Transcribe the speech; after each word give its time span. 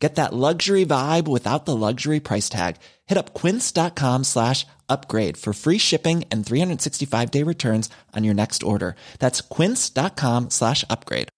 Get 0.00 0.14
that 0.14 0.32
luxury 0.32 0.86
vibe 0.86 1.28
without 1.28 1.66
the 1.66 1.76
luxury 1.76 2.20
price 2.20 2.48
tag. 2.48 2.76
Hit 3.06 3.18
up 3.18 3.34
quince.com 3.34 4.24
slash 4.24 4.66
upgrade 4.88 5.36
for 5.36 5.52
free 5.52 5.78
shipping 5.78 6.24
and 6.32 6.44
365 6.44 7.30
day 7.30 7.44
returns 7.44 7.90
on 8.16 8.24
your 8.24 8.34
next 8.34 8.62
order. 8.62 8.96
That's 9.18 9.42
quince.com 9.42 10.48
slash 10.50 10.84
upgrade. 10.88 11.28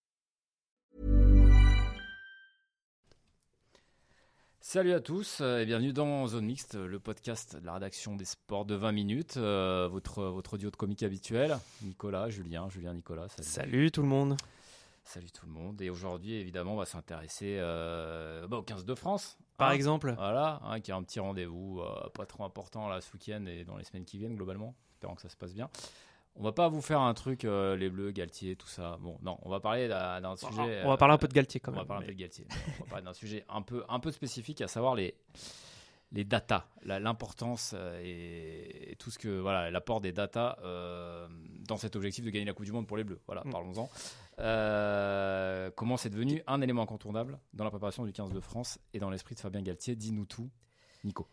Salut 4.60 4.94
à 4.94 5.00
tous 5.00 5.40
euh, 5.42 5.58
et 5.58 5.66
bienvenue 5.66 5.92
dans 5.92 6.26
Zone 6.28 6.46
Mixte, 6.46 6.76
le 6.76 6.98
podcast 6.98 7.56
de 7.60 7.66
la 7.66 7.74
rédaction 7.74 8.16
des 8.16 8.24
sports 8.24 8.64
de 8.64 8.74
20 8.74 8.92
minutes. 8.92 9.34
Euh, 9.36 9.86
votre, 9.90 10.22
votre 10.22 10.54
audio 10.54 10.70
de 10.70 10.76
comique 10.76 11.02
habituel. 11.02 11.58
Nicolas, 11.82 12.30
Julien, 12.30 12.70
Julien, 12.70 12.94
Nicolas. 12.94 13.28
Salut. 13.28 13.48
salut 13.48 13.90
tout 13.90 14.00
le 14.00 14.08
monde. 14.08 14.36
Salut 15.04 15.30
tout 15.30 15.46
le 15.46 15.52
monde. 15.52 15.80
Et 15.82 15.90
aujourd'hui, 15.90 16.34
évidemment, 16.34 16.74
on 16.74 16.76
va 16.76 16.84
s'intéresser 16.84 17.56
euh, 17.58 18.46
bah, 18.46 18.58
au 18.58 18.62
15 18.62 18.84
de 18.84 18.94
France. 18.94 19.36
Par 19.58 19.70
hein. 19.70 19.72
exemple. 19.72 20.14
Voilà, 20.16 20.60
hein, 20.64 20.80
qui 20.80 20.92
a 20.92 20.96
un 20.96 21.02
petit 21.02 21.20
rendez-vous 21.20 21.80
euh, 21.80 22.08
pas 22.10 22.24
trop 22.24 22.44
important 22.44 22.88
là 22.88 23.00
ce 23.00 23.12
week-end 23.12 23.44
et 23.46 23.64
dans 23.64 23.76
les 23.76 23.84
semaines 23.84 24.04
qui 24.04 24.18
viennent, 24.18 24.36
globalement. 24.36 24.74
Espérons 24.94 25.14
que 25.14 25.22
ça 25.22 25.28
se 25.28 25.36
passe 25.36 25.54
bien. 25.54 25.68
On 26.36 26.42
va 26.42 26.52
pas 26.52 26.68
vous 26.68 26.80
faire 26.80 27.00
un 27.00 27.12
truc, 27.12 27.44
euh, 27.44 27.76
les 27.76 27.90
Bleus, 27.90 28.12
Galtier, 28.12 28.56
tout 28.56 28.68
ça. 28.68 28.96
Bon, 29.00 29.18
non, 29.22 29.38
on 29.42 29.50
va 29.50 29.60
parler 29.60 29.88
d'un 29.88 30.36
sujet. 30.36 30.82
On 30.84 30.88
va 30.88 30.96
parler 30.96 31.14
un 31.14 31.18
peu 31.18 31.28
de 31.28 31.34
Galtier 31.34 31.60
quand 31.60 31.72
même. 31.72 31.80
On 31.80 31.82
va 31.82 31.88
parler 31.88 32.04
un 32.04 32.06
peu 32.06 32.14
de 32.14 32.18
Galtier. 32.18 32.46
on 32.80 32.84
va 32.84 32.90
parler 32.90 33.04
d'un 33.04 33.12
sujet 33.12 33.44
un 33.48 33.60
peu, 33.60 33.84
un 33.88 34.00
peu 34.00 34.12
spécifique, 34.12 34.62
à 34.62 34.68
savoir 34.68 34.94
les, 34.94 35.14
les 36.12 36.24
data, 36.24 36.68
l'importance 36.84 37.74
et, 38.02 38.96
tout 38.98 39.10
ce 39.10 39.18
que 39.18 39.40
voilà 39.40 39.70
l'apport 39.70 40.00
des 40.00 40.12
data 40.12 40.58
euh, 40.62 41.26
dans 41.66 41.76
cet 41.76 41.96
objectif 41.96 42.24
de 42.24 42.30
gagner 42.30 42.44
la 42.44 42.52
Coupe 42.52 42.66
du 42.66 42.72
Monde 42.72 42.86
pour 42.86 42.96
les 42.96 43.04
Bleus. 43.04 43.20
Voilà, 43.26 43.42
mm. 43.44 43.50
parlons-en. 43.50 43.90
Euh, 44.38 45.70
comment 45.74 45.96
c'est 45.96 46.10
devenu 46.10 46.42
un 46.46 46.60
élément 46.60 46.82
incontournable 46.82 47.38
dans 47.52 47.64
la 47.64 47.70
préparation 47.70 48.04
du 48.04 48.12
15 48.12 48.32
de 48.32 48.40
France 48.40 48.78
et 48.92 48.98
dans 48.98 49.10
l'esprit 49.10 49.34
de 49.34 49.40
Fabien 49.40 49.62
Galtier? 49.62 49.96
Dis-nous 49.96 50.26
tout, 50.26 50.50
Nico. 51.04 51.26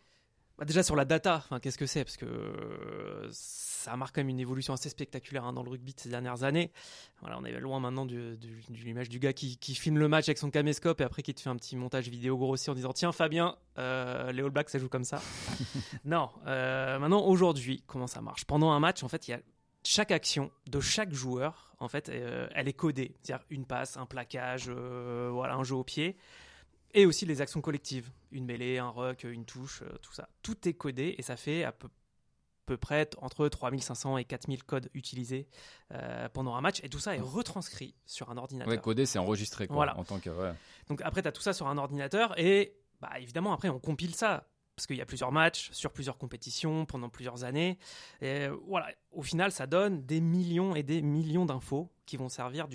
Bah, 0.59 0.65
déjà 0.65 0.83
sur 0.83 0.97
la 0.97 1.05
data, 1.05 1.45
qu'est-ce 1.61 1.77
que 1.77 1.85
c'est? 1.85 2.03
Parce 2.03 2.17
que 2.17 3.29
ça 3.31 3.95
marque 3.95 4.13
quand 4.13 4.19
même 4.19 4.27
une 4.27 4.41
évolution 4.41 4.73
assez 4.73 4.89
spectaculaire 4.89 5.45
hein, 5.45 5.53
dans 5.53 5.63
le 5.63 5.69
rugby 5.69 5.93
de 5.93 5.99
ces 6.01 6.09
dernières 6.09 6.43
années. 6.43 6.73
Voilà, 7.21 7.39
on 7.39 7.45
est 7.45 7.57
loin 7.61 7.79
maintenant 7.79 8.05
de, 8.05 8.37
l'image 8.69 9.07
du 9.07 9.19
gars 9.19 9.31
qui, 9.31 9.57
filme 9.75 9.97
le 9.97 10.09
match 10.09 10.27
avec 10.27 10.37
son 10.37 10.51
caméscope 10.51 10.99
et 10.99 11.05
après 11.05 11.21
qui 11.21 11.33
te 11.33 11.39
fait 11.39 11.49
un 11.49 11.55
petit 11.55 11.77
montage 11.77 12.09
vidéo 12.09 12.37
grossi 12.37 12.69
en 12.69 12.73
disant 12.73 12.91
tiens 12.91 13.13
Fabien, 13.13 13.55
euh, 13.77 14.33
les 14.33 14.43
All 14.43 14.49
Blacks 14.49 14.69
ça 14.69 14.79
joue 14.79 14.89
comme 14.89 15.05
ça. 15.05 15.21
non, 16.03 16.29
euh, 16.45 16.99
maintenant 16.99 17.25
aujourd'hui 17.25 17.81
comment 17.87 18.07
ça 18.07 18.19
marche? 18.19 18.43
Pendant 18.43 18.71
un 18.71 18.81
match 18.81 19.01
en 19.01 19.07
fait 19.07 19.29
il 19.29 19.31
y 19.31 19.33
a 19.35 19.39
chaque 19.85 20.11
action 20.11 20.51
de 20.67 20.81
chaque 20.81 21.13
joueur 21.13 21.73
en 21.79 21.87
fait 21.87 22.09
euh, 22.09 22.49
elle 22.53 22.67
est 22.67 22.73
codée, 22.73 23.15
c'est-à-dire 23.23 23.45
une 23.49 23.65
passe, 23.65 23.95
un 23.95 24.05
plaquage, 24.05 24.69
voilà 24.69 25.55
un 25.55 25.63
jeu 25.63 25.75
au 25.75 25.85
pied 25.85 26.17
et 26.93 27.05
aussi 27.05 27.25
les 27.25 27.41
actions 27.41 27.61
collectives, 27.61 28.09
une 28.31 28.45
mêlée, 28.45 28.77
un 28.77 28.89
ruck, 28.89 29.23
une 29.23 29.45
touche, 29.45 29.81
euh, 29.83 29.97
tout 30.01 30.13
ça. 30.13 30.29
Tout 30.41 30.67
est 30.67 30.73
codé 30.73 31.15
et 31.17 31.21
ça 31.21 31.35
fait 31.35 31.63
à 31.63 31.71
peu, 31.71 31.87
peu 32.65 32.77
près 32.77 33.09
entre 33.17 33.47
3500 33.47 34.17
et 34.17 34.25
4000 34.25 34.63
codes 34.63 34.89
utilisés 34.93 35.47
euh, 35.93 36.29
pendant 36.29 36.55
un 36.55 36.61
match 36.61 36.79
et 36.83 36.89
tout 36.89 36.99
ça 36.99 37.15
est 37.15 37.21
retranscrit 37.21 37.95
sur 38.05 38.29
un 38.29 38.37
ordinateur. 38.37 38.71
Ouais, 38.71 38.79
codé, 38.79 39.05
c'est 39.05 39.19
enregistré 39.19 39.67
quoi, 39.67 39.75
voilà. 39.75 39.97
en 39.97 40.03
tant 40.03 40.19
que. 40.19 40.29
Donc 40.87 41.01
après, 41.03 41.21
tu 41.21 41.27
as 41.27 41.31
tout 41.31 41.41
ça 41.41 41.53
sur 41.53 41.67
un 41.67 41.77
ordinateur 41.77 42.37
et 42.39 42.75
bah, 43.01 43.11
évidemment, 43.19 43.53
après, 43.53 43.69
on 43.69 43.79
compile 43.79 44.15
ça 44.15 44.47
parce 44.75 44.87
qu'il 44.87 44.95
y 44.95 45.01
a 45.01 45.05
plusieurs 45.05 45.33
matchs 45.33 45.71
sur 45.73 45.91
plusieurs 45.91 46.17
compétitions 46.17 46.85
pendant 46.85 47.09
plusieurs 47.09 47.43
années. 47.43 47.77
Et 48.21 48.47
voilà, 48.65 48.87
au 49.11 49.21
final, 49.21 49.51
ça 49.51 49.67
donne 49.67 50.05
des 50.05 50.21
millions 50.21 50.73
et 50.73 50.83
des 50.83 51.01
millions 51.01 51.45
d'infos 51.45 51.91
qui 52.05 52.15
vont 52.15 52.29
servir 52.29 52.67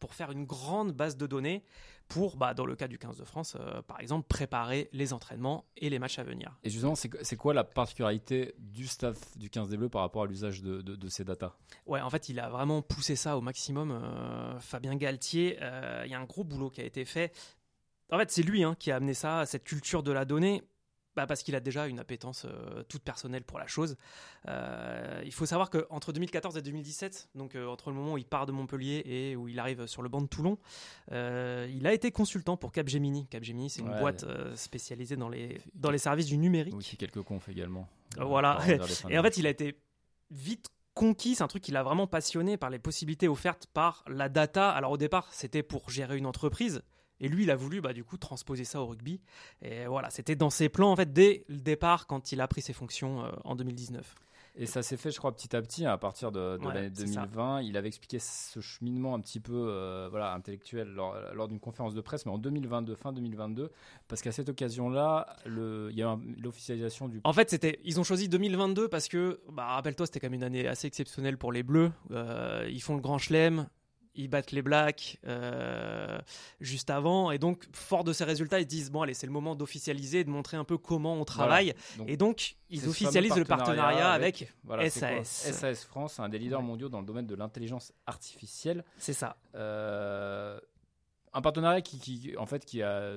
pour 0.00 0.14
faire 0.14 0.32
une 0.32 0.46
grande 0.46 0.92
base 0.92 1.16
de 1.16 1.28
données 1.28 1.64
pour, 2.08 2.36
bah, 2.36 2.54
dans 2.54 2.66
le 2.66 2.76
cas 2.76 2.88
du 2.88 2.98
15 2.98 3.16
de 3.16 3.24
France, 3.24 3.56
euh, 3.58 3.82
par 3.82 4.00
exemple, 4.00 4.26
préparer 4.28 4.88
les 4.92 5.12
entraînements 5.12 5.64
et 5.76 5.90
les 5.90 5.98
matchs 5.98 6.18
à 6.18 6.24
venir. 6.24 6.56
Et 6.62 6.70
justement, 6.70 6.94
c'est 6.94 7.36
quoi 7.36 7.54
la 7.54 7.64
particularité 7.64 8.54
du 8.58 8.86
staff 8.86 9.36
du 9.36 9.50
15 9.50 9.70
des 9.70 9.76
Bleus 9.76 9.88
par 9.88 10.02
rapport 10.02 10.24
à 10.24 10.26
l'usage 10.26 10.62
de, 10.62 11.08
ces 11.08 11.24
datas? 11.24 11.54
Ouais, 11.86 12.00
en 12.00 12.10
fait, 12.10 12.28
il 12.28 12.40
a 12.40 12.48
vraiment 12.48 12.82
poussé 12.82 13.16
ça 13.16 13.36
au 13.36 13.40
maximum. 13.40 13.90
Euh, 13.90 14.58
Fabien 14.60 14.96
Galtier, 14.96 15.58
euh, 15.62 16.02
il 16.04 16.10
y 16.10 16.14
a 16.14 16.20
un 16.20 16.24
gros 16.24 16.44
boulot 16.44 16.70
qui 16.70 16.80
a 16.80 16.84
été 16.84 17.04
fait. 17.04 17.32
En 18.10 18.18
fait, 18.18 18.30
c'est 18.30 18.42
lui 18.42 18.64
hein, 18.64 18.76
qui 18.78 18.90
a 18.90 18.96
amené 18.96 19.14
ça, 19.14 19.46
cette 19.46 19.64
culture 19.64 20.02
de 20.02 20.12
la 20.12 20.24
donnée 20.24 20.62
bah 21.16 21.26
parce 21.26 21.42
qu'il 21.42 21.54
a 21.54 21.60
déjà 21.60 21.86
une 21.86 21.98
appétence 21.98 22.44
euh, 22.44 22.82
toute 22.88 23.02
personnelle 23.02 23.44
pour 23.44 23.58
la 23.58 23.66
chose. 23.66 23.96
Euh, 24.48 25.22
il 25.24 25.32
faut 25.32 25.46
savoir 25.46 25.70
qu'entre 25.70 26.12
2014 26.12 26.56
et 26.56 26.62
2017, 26.62 27.30
donc 27.34 27.54
euh, 27.54 27.66
entre 27.66 27.90
le 27.90 27.96
moment 27.96 28.14
où 28.14 28.18
il 28.18 28.24
part 28.24 28.46
de 28.46 28.52
Montpellier 28.52 29.02
et 29.04 29.36
où 29.36 29.48
il 29.48 29.58
arrive 29.58 29.86
sur 29.86 30.02
le 30.02 30.08
banc 30.08 30.20
de 30.20 30.26
Toulon, 30.26 30.58
il 31.10 31.86
a 31.86 31.92
été 31.92 32.10
consultant 32.10 32.56
pour 32.56 32.72
Capgemini. 32.72 33.26
Capgemini, 33.26 33.70
c'est 33.70 33.82
une 33.82 33.98
boîte 33.98 34.24
spécialisée 34.56 35.16
dans 35.16 35.28
les, 35.28 35.60
dans 35.74 35.90
les 35.90 35.98
services 35.98 36.26
du 36.26 36.36
numérique. 36.36 36.74
Oui, 36.76 36.96
quelques 36.98 37.22
confs 37.22 37.48
également. 37.48 37.88
voilà. 38.18 38.58
et 39.08 39.18
en 39.18 39.22
fait, 39.22 39.36
il 39.36 39.46
a 39.46 39.50
été 39.50 39.78
vite 40.30 40.68
conquis, 40.94 41.34
c'est 41.34 41.42
un 41.42 41.48
truc 41.48 41.62
qui 41.62 41.72
l'a 41.72 41.82
vraiment 41.82 42.06
passionné 42.06 42.56
par 42.56 42.70
les 42.70 42.78
possibilités 42.78 43.28
offertes 43.28 43.66
par 43.72 44.04
la 44.08 44.28
data. 44.28 44.70
Alors 44.70 44.92
au 44.92 44.96
départ, 44.96 45.28
c'était 45.32 45.62
pour 45.62 45.90
gérer 45.90 46.16
une 46.16 46.26
entreprise. 46.26 46.82
Et 47.20 47.28
lui, 47.28 47.44
il 47.44 47.50
a 47.50 47.56
voulu, 47.56 47.80
bah, 47.80 47.92
du 47.92 48.04
coup, 48.04 48.16
transposer 48.16 48.64
ça 48.64 48.80
au 48.80 48.86
rugby. 48.86 49.20
Et 49.62 49.86
voilà, 49.86 50.10
c'était 50.10 50.36
dans 50.36 50.50
ses 50.50 50.68
plans, 50.68 50.90
en 50.90 50.96
fait, 50.96 51.12
dès 51.12 51.44
le 51.48 51.58
départ, 51.58 52.06
quand 52.06 52.32
il 52.32 52.40
a 52.40 52.48
pris 52.48 52.62
ses 52.62 52.72
fonctions 52.72 53.24
euh, 53.24 53.30
en 53.44 53.56
2019. 53.56 54.14
Et 54.56 54.66
ça 54.66 54.82
s'est 54.82 54.96
fait, 54.96 55.10
je 55.10 55.18
crois, 55.18 55.34
petit 55.34 55.56
à 55.56 55.62
petit, 55.62 55.84
à 55.84 55.98
partir 55.98 56.30
de, 56.30 56.58
l'année 56.62 56.90
2020. 56.90 57.62
Il 57.62 57.76
avait 57.76 57.88
expliqué 57.88 58.20
ce 58.20 58.60
cheminement 58.60 59.14
un 59.14 59.20
petit 59.20 59.40
peu 59.40 59.52
euh, 59.52 60.06
voilà, 60.08 60.32
intellectuel 60.32 60.88
lors, 60.88 61.48
d'une 61.48 61.58
conférence 61.58 61.92
de 61.92 62.00
presse, 62.00 62.24
mais 62.24 62.30
en 62.30 62.38
2022, 62.38 62.94
fin 62.94 63.12
2022, 63.12 63.72
parce 64.06 64.22
qu'à 64.22 64.30
cette 64.30 64.48
occasion-là, 64.48 65.26
il 65.46 65.96
y 65.96 66.02
a 66.02 66.16
l'officialisation 66.40 67.08
du. 67.08 67.20
En 67.24 67.32
fait, 67.32 67.50
c'était, 67.50 67.80
ils 67.82 67.98
ont 67.98 68.04
choisi 68.04 68.28
2022 68.28 68.88
parce 68.88 69.08
que, 69.08 69.40
bah, 69.50 69.66
rappelle-toi, 69.66 70.06
c'était 70.06 70.20
quand 70.20 70.26
même 70.26 70.34
une 70.34 70.44
année 70.44 70.68
assez 70.68 70.86
exceptionnelle 70.86 71.36
pour 71.36 71.50
les 71.50 71.64
Bleus. 71.64 71.90
Euh, 72.12 72.68
ils 72.70 72.82
font 72.82 72.94
le 72.94 73.00
Grand 73.00 73.18
Chelem, 73.18 73.66
ils 74.14 74.28
battent 74.28 74.52
les 74.52 74.62
Blacks 74.62 75.18
euh, 75.26 76.18
juste 76.60 76.90
avant. 76.90 77.30
Et 77.30 77.38
donc, 77.38 77.64
fort 77.72 78.04
de 78.04 78.12
ces 78.12 78.24
résultats, 78.24 78.60
ils 78.60 78.66
disent 78.66 78.90
bon, 78.90 79.02
allez, 79.02 79.14
c'est 79.14 79.26
le 79.26 79.32
moment 79.32 79.54
d'officialiser, 79.54 80.24
de 80.24 80.30
montrer 80.30 80.56
un 80.56 80.64
peu 80.64 80.78
comment 80.78 81.14
on 81.14 81.24
travaille. 81.24 81.74
et 82.06 82.16
donc, 82.16 82.56
ils 82.70 82.88
officialisent 82.88 83.36
le 83.36 83.44
partenariat 83.44 84.10
avec, 84.10 84.52
SAS. 84.88 85.52
SAS 85.52 85.84
France, 85.84 86.20
un 86.20 86.28
des 86.28 86.38
leaders 86.38 86.62
mondiaux 86.62 86.88
dans 86.88 87.00
le 87.00 87.06
domaine 87.06 87.26
de 87.26 87.34
l'intelligence 87.34 87.92
artificielle. 88.06 88.84
C'est 88.98 89.12
ça. 89.12 89.36
Euh, 89.54 90.58
un 91.34 91.40
partenariat 91.42 91.80
qui, 91.80 92.34
en 92.38 92.46
fait 92.46 92.64
qui 92.64 92.82
a 92.82 93.14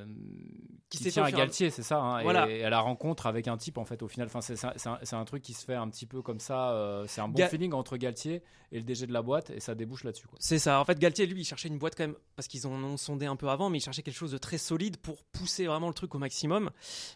qui, 0.89 1.11
tient 1.11 1.23
à 1.23 1.31
Galtier 1.31 1.69
c'est 1.69 1.83
ça 1.83 1.99
hein, 1.99 2.23
voilà. 2.23 2.49
et, 2.49 2.63
à 2.63 2.69
la 2.69 2.79
rencontre 2.79 3.27
avec 3.27 3.47
un 3.47 3.57
type 3.57 3.77
en 3.77 3.85
fait 3.85 4.01
au 4.01 4.07
final. 4.07 4.27
Enfin 4.27 4.41
c'est 4.41 5.15
un, 5.15 5.25
truc 5.25 5.43
qui 5.43 5.53
se 5.53 5.65
fait 5.65 5.75
un 5.75 5.89
petit 5.89 6.05
peu 6.05 6.21
comme 6.21 6.39
ça 6.39 6.71
euh, 6.71 7.05
c'est 7.07 7.21
un 7.21 7.27
bon 7.27 7.45
feeling 7.47 7.73
entre 7.73 7.97
Galtier 7.97 8.41
et 8.71 8.77
le 8.77 8.83
DG 8.83 9.05
de 9.05 9.13
la 9.13 9.21
boîte 9.21 9.49
et 9.49 9.59
ça 9.59 9.75
débouche 9.75 10.03
là-dessus 10.03 10.27
c'est 10.39 10.59
ça. 10.59 10.79
En 10.79 10.85
fait 10.85 10.97
Galtier 10.97 11.25
lui 11.25 11.41
il 11.41 11.45
cherchait 11.45 11.67
une 11.67 11.77
boîte 11.77 11.95
quand 11.95 12.05
même 12.05 12.15
parce 12.35 12.47
qu'ils 12.47 12.65
en 12.67 12.83
ont 12.83 12.97
sondé 12.97 13.25
un 13.25 13.35
peu 13.35 13.49
avant 13.49 13.69
mais 13.69 13.77
il 13.77 13.81
cherchait 13.81 14.01
quelque 14.01 14.17
chose 14.17 14.31
de 14.31 14.37
très 14.37 14.57
solide 14.57 14.97
pour 14.97 15.23
pousser 15.25 15.67
vraiment 15.67 15.87
le 15.87 15.93
truc 15.93 16.15
au 16.15 16.17
maximum. 16.17 16.71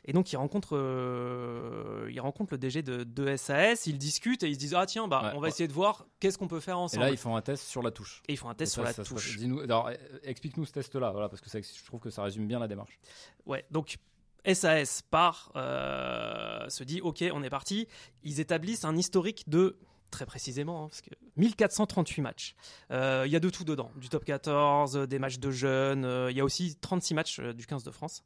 Et 0.05 0.13
donc 0.13 0.31
il 0.31 0.35
rencontre 0.35 0.77
euh, 0.77 2.09
il 2.11 2.19
rencontre 2.19 2.53
le 2.53 2.57
DG 2.57 2.83
de, 2.83 3.03
de, 3.03 3.35
SAS 3.37 3.87
ils 3.87 3.97
discutent 3.97 4.43
et 4.43 4.49
ils 4.49 4.55
se 4.55 4.59
disent 4.59 4.75
ah 4.75 4.85
tiens 4.85 5.07
bah 5.07 5.31
on 5.35 5.39
va 5.39 5.47
essayer 5.47 5.67
de 5.67 5.73
voir 5.73 6.05
qu'est-ce 6.19 6.37
qu'on 6.37 6.47
peut 6.47 6.59
faire 6.59 6.77
ensemble 6.77 7.03
et 7.03 7.05
là 7.07 7.11
ils 7.11 7.17
font 7.17 7.35
un 7.35 7.41
test 7.41 7.63
sur 7.63 7.81
la 7.81 7.91
touche. 7.91 8.21
Et 8.27 8.33
ils 8.33 8.37
font 8.37 8.49
un 8.49 8.55
test 8.55 8.73
sur 8.73 8.83
la 8.83 8.93
touche. 8.93 9.39
Alors 9.63 9.89
explique-nous 10.23 10.65
ce 10.65 10.73
test 10.73 10.90
là 10.99 11.13
parce 11.29 11.41
que 11.41 11.49
je 11.49 11.85
trouve 11.85 11.99
que 11.99 12.09
ça 12.09 12.23
résume 12.23 12.47
bien 12.47 12.59
la 12.59 12.67
démarche. 12.67 12.99
Ouais, 13.45 13.65
donc 13.71 13.97
SAS 14.45 15.01
part, 15.03 15.51
euh, 15.55 16.67
se 16.69 16.83
dit 16.83 17.01
ok, 17.01 17.23
on 17.33 17.43
est 17.43 17.49
parti. 17.49 17.87
Ils 18.23 18.39
établissent 18.39 18.85
un 18.85 18.97
historique 18.97 19.47
de 19.47 19.77
très 20.09 20.25
précisément, 20.25 20.83
hein, 20.83 20.87
parce 20.89 21.01
que 21.01 21.11
1438 21.37 22.21
matchs. 22.21 22.55
Euh, 22.91 23.23
il 23.25 23.31
y 23.31 23.35
a 23.35 23.39
de 23.39 23.49
tout 23.49 23.63
dedans, 23.63 23.91
du 23.95 24.09
top 24.09 24.25
14, 24.25 25.07
des 25.07 25.19
matchs 25.19 25.39
de 25.39 25.51
jeunes, 25.51 26.03
euh, 26.03 26.31
il 26.31 26.37
y 26.37 26.41
a 26.41 26.43
aussi 26.43 26.75
36 26.75 27.13
matchs 27.13 27.39
du 27.39 27.65
15 27.65 27.83
de 27.83 27.91
France. 27.91 28.23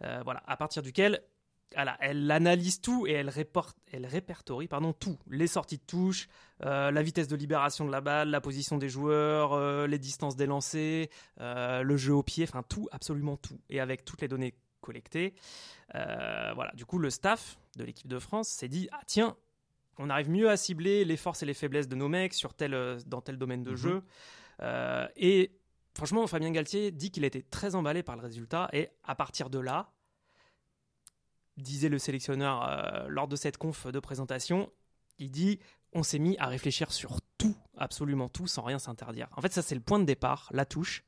voilà, 0.00 0.42
à 0.46 0.56
partir 0.56 0.82
duquel 0.82 1.22
elle 1.76 2.30
analyse 2.30 2.80
tout 2.80 3.06
et 3.06 3.12
elle, 3.12 3.32
elle 3.92 4.06
répertorie 4.06 4.68
pardon, 4.68 4.92
tout. 4.92 5.18
Les 5.28 5.46
sorties 5.46 5.78
de 5.78 5.82
touche, 5.82 6.28
euh, 6.64 6.90
la 6.90 7.02
vitesse 7.02 7.28
de 7.28 7.36
libération 7.36 7.84
de 7.86 7.90
la 7.90 8.00
balle, 8.00 8.30
la 8.30 8.40
position 8.40 8.78
des 8.78 8.88
joueurs, 8.88 9.52
euh, 9.52 9.86
les 9.86 9.98
distances 9.98 10.36
des 10.36 10.46
lancers, 10.46 11.08
euh, 11.40 11.82
le 11.82 11.96
jeu 11.96 12.14
au 12.14 12.22
pied, 12.22 12.44
enfin 12.44 12.62
tout, 12.62 12.88
absolument 12.92 13.36
tout. 13.36 13.60
Et 13.70 13.80
avec 13.80 14.04
toutes 14.04 14.20
les 14.20 14.28
données 14.28 14.54
collectées, 14.80 15.34
voilà. 15.92 16.72
Du 16.74 16.84
coup, 16.84 16.98
le 16.98 17.10
staff 17.10 17.58
de 17.76 17.84
l'équipe 17.84 18.08
de 18.08 18.18
France 18.18 18.48
s'est 18.48 18.68
dit 18.68 18.88
ah 18.92 19.00
tiens, 19.06 19.36
on 19.98 20.10
arrive 20.10 20.30
mieux 20.30 20.50
à 20.50 20.56
cibler 20.56 21.04
les 21.04 21.16
forces 21.16 21.42
et 21.42 21.46
les 21.46 21.54
faiblesses 21.54 21.88
de 21.88 21.96
nos 21.96 22.08
mecs 22.08 22.34
sur 22.34 22.54
tel, 22.54 22.98
dans 23.06 23.20
tel 23.20 23.36
domaine 23.38 23.62
de 23.62 23.72
Mhm. 23.72 23.76
jeu. 23.76 24.02
Et 25.16 25.52
franchement, 25.94 26.26
Fabien 26.26 26.50
Galtier 26.50 26.90
dit 26.90 27.10
qu'il 27.10 27.24
était 27.24 27.42
très 27.42 27.74
emballé 27.74 28.02
par 28.02 28.16
le 28.16 28.22
résultat. 28.22 28.68
Et 28.72 28.88
à 29.04 29.14
partir 29.14 29.50
de 29.50 29.58
là, 29.58 29.92
disait 31.56 31.88
le 31.88 31.98
sélectionneur 31.98 32.68
euh, 32.68 33.06
lors 33.08 33.28
de 33.28 33.36
cette 33.36 33.58
conf 33.58 33.86
de 33.86 34.00
présentation, 34.00 34.70
il 35.18 35.30
dit 35.30 35.60
on 35.92 36.02
s'est 36.02 36.18
mis 36.18 36.36
à 36.38 36.46
réfléchir 36.46 36.90
sur 36.92 37.20
tout, 37.36 37.56
absolument 37.76 38.28
tout, 38.28 38.46
sans 38.46 38.62
rien 38.62 38.78
s'interdire. 38.78 39.28
En 39.36 39.42
fait, 39.42 39.52
ça 39.52 39.62
c'est 39.62 39.74
le 39.74 39.80
point 39.80 39.98
de 39.98 40.04
départ, 40.04 40.48
la 40.52 40.64
touche. 40.64 41.04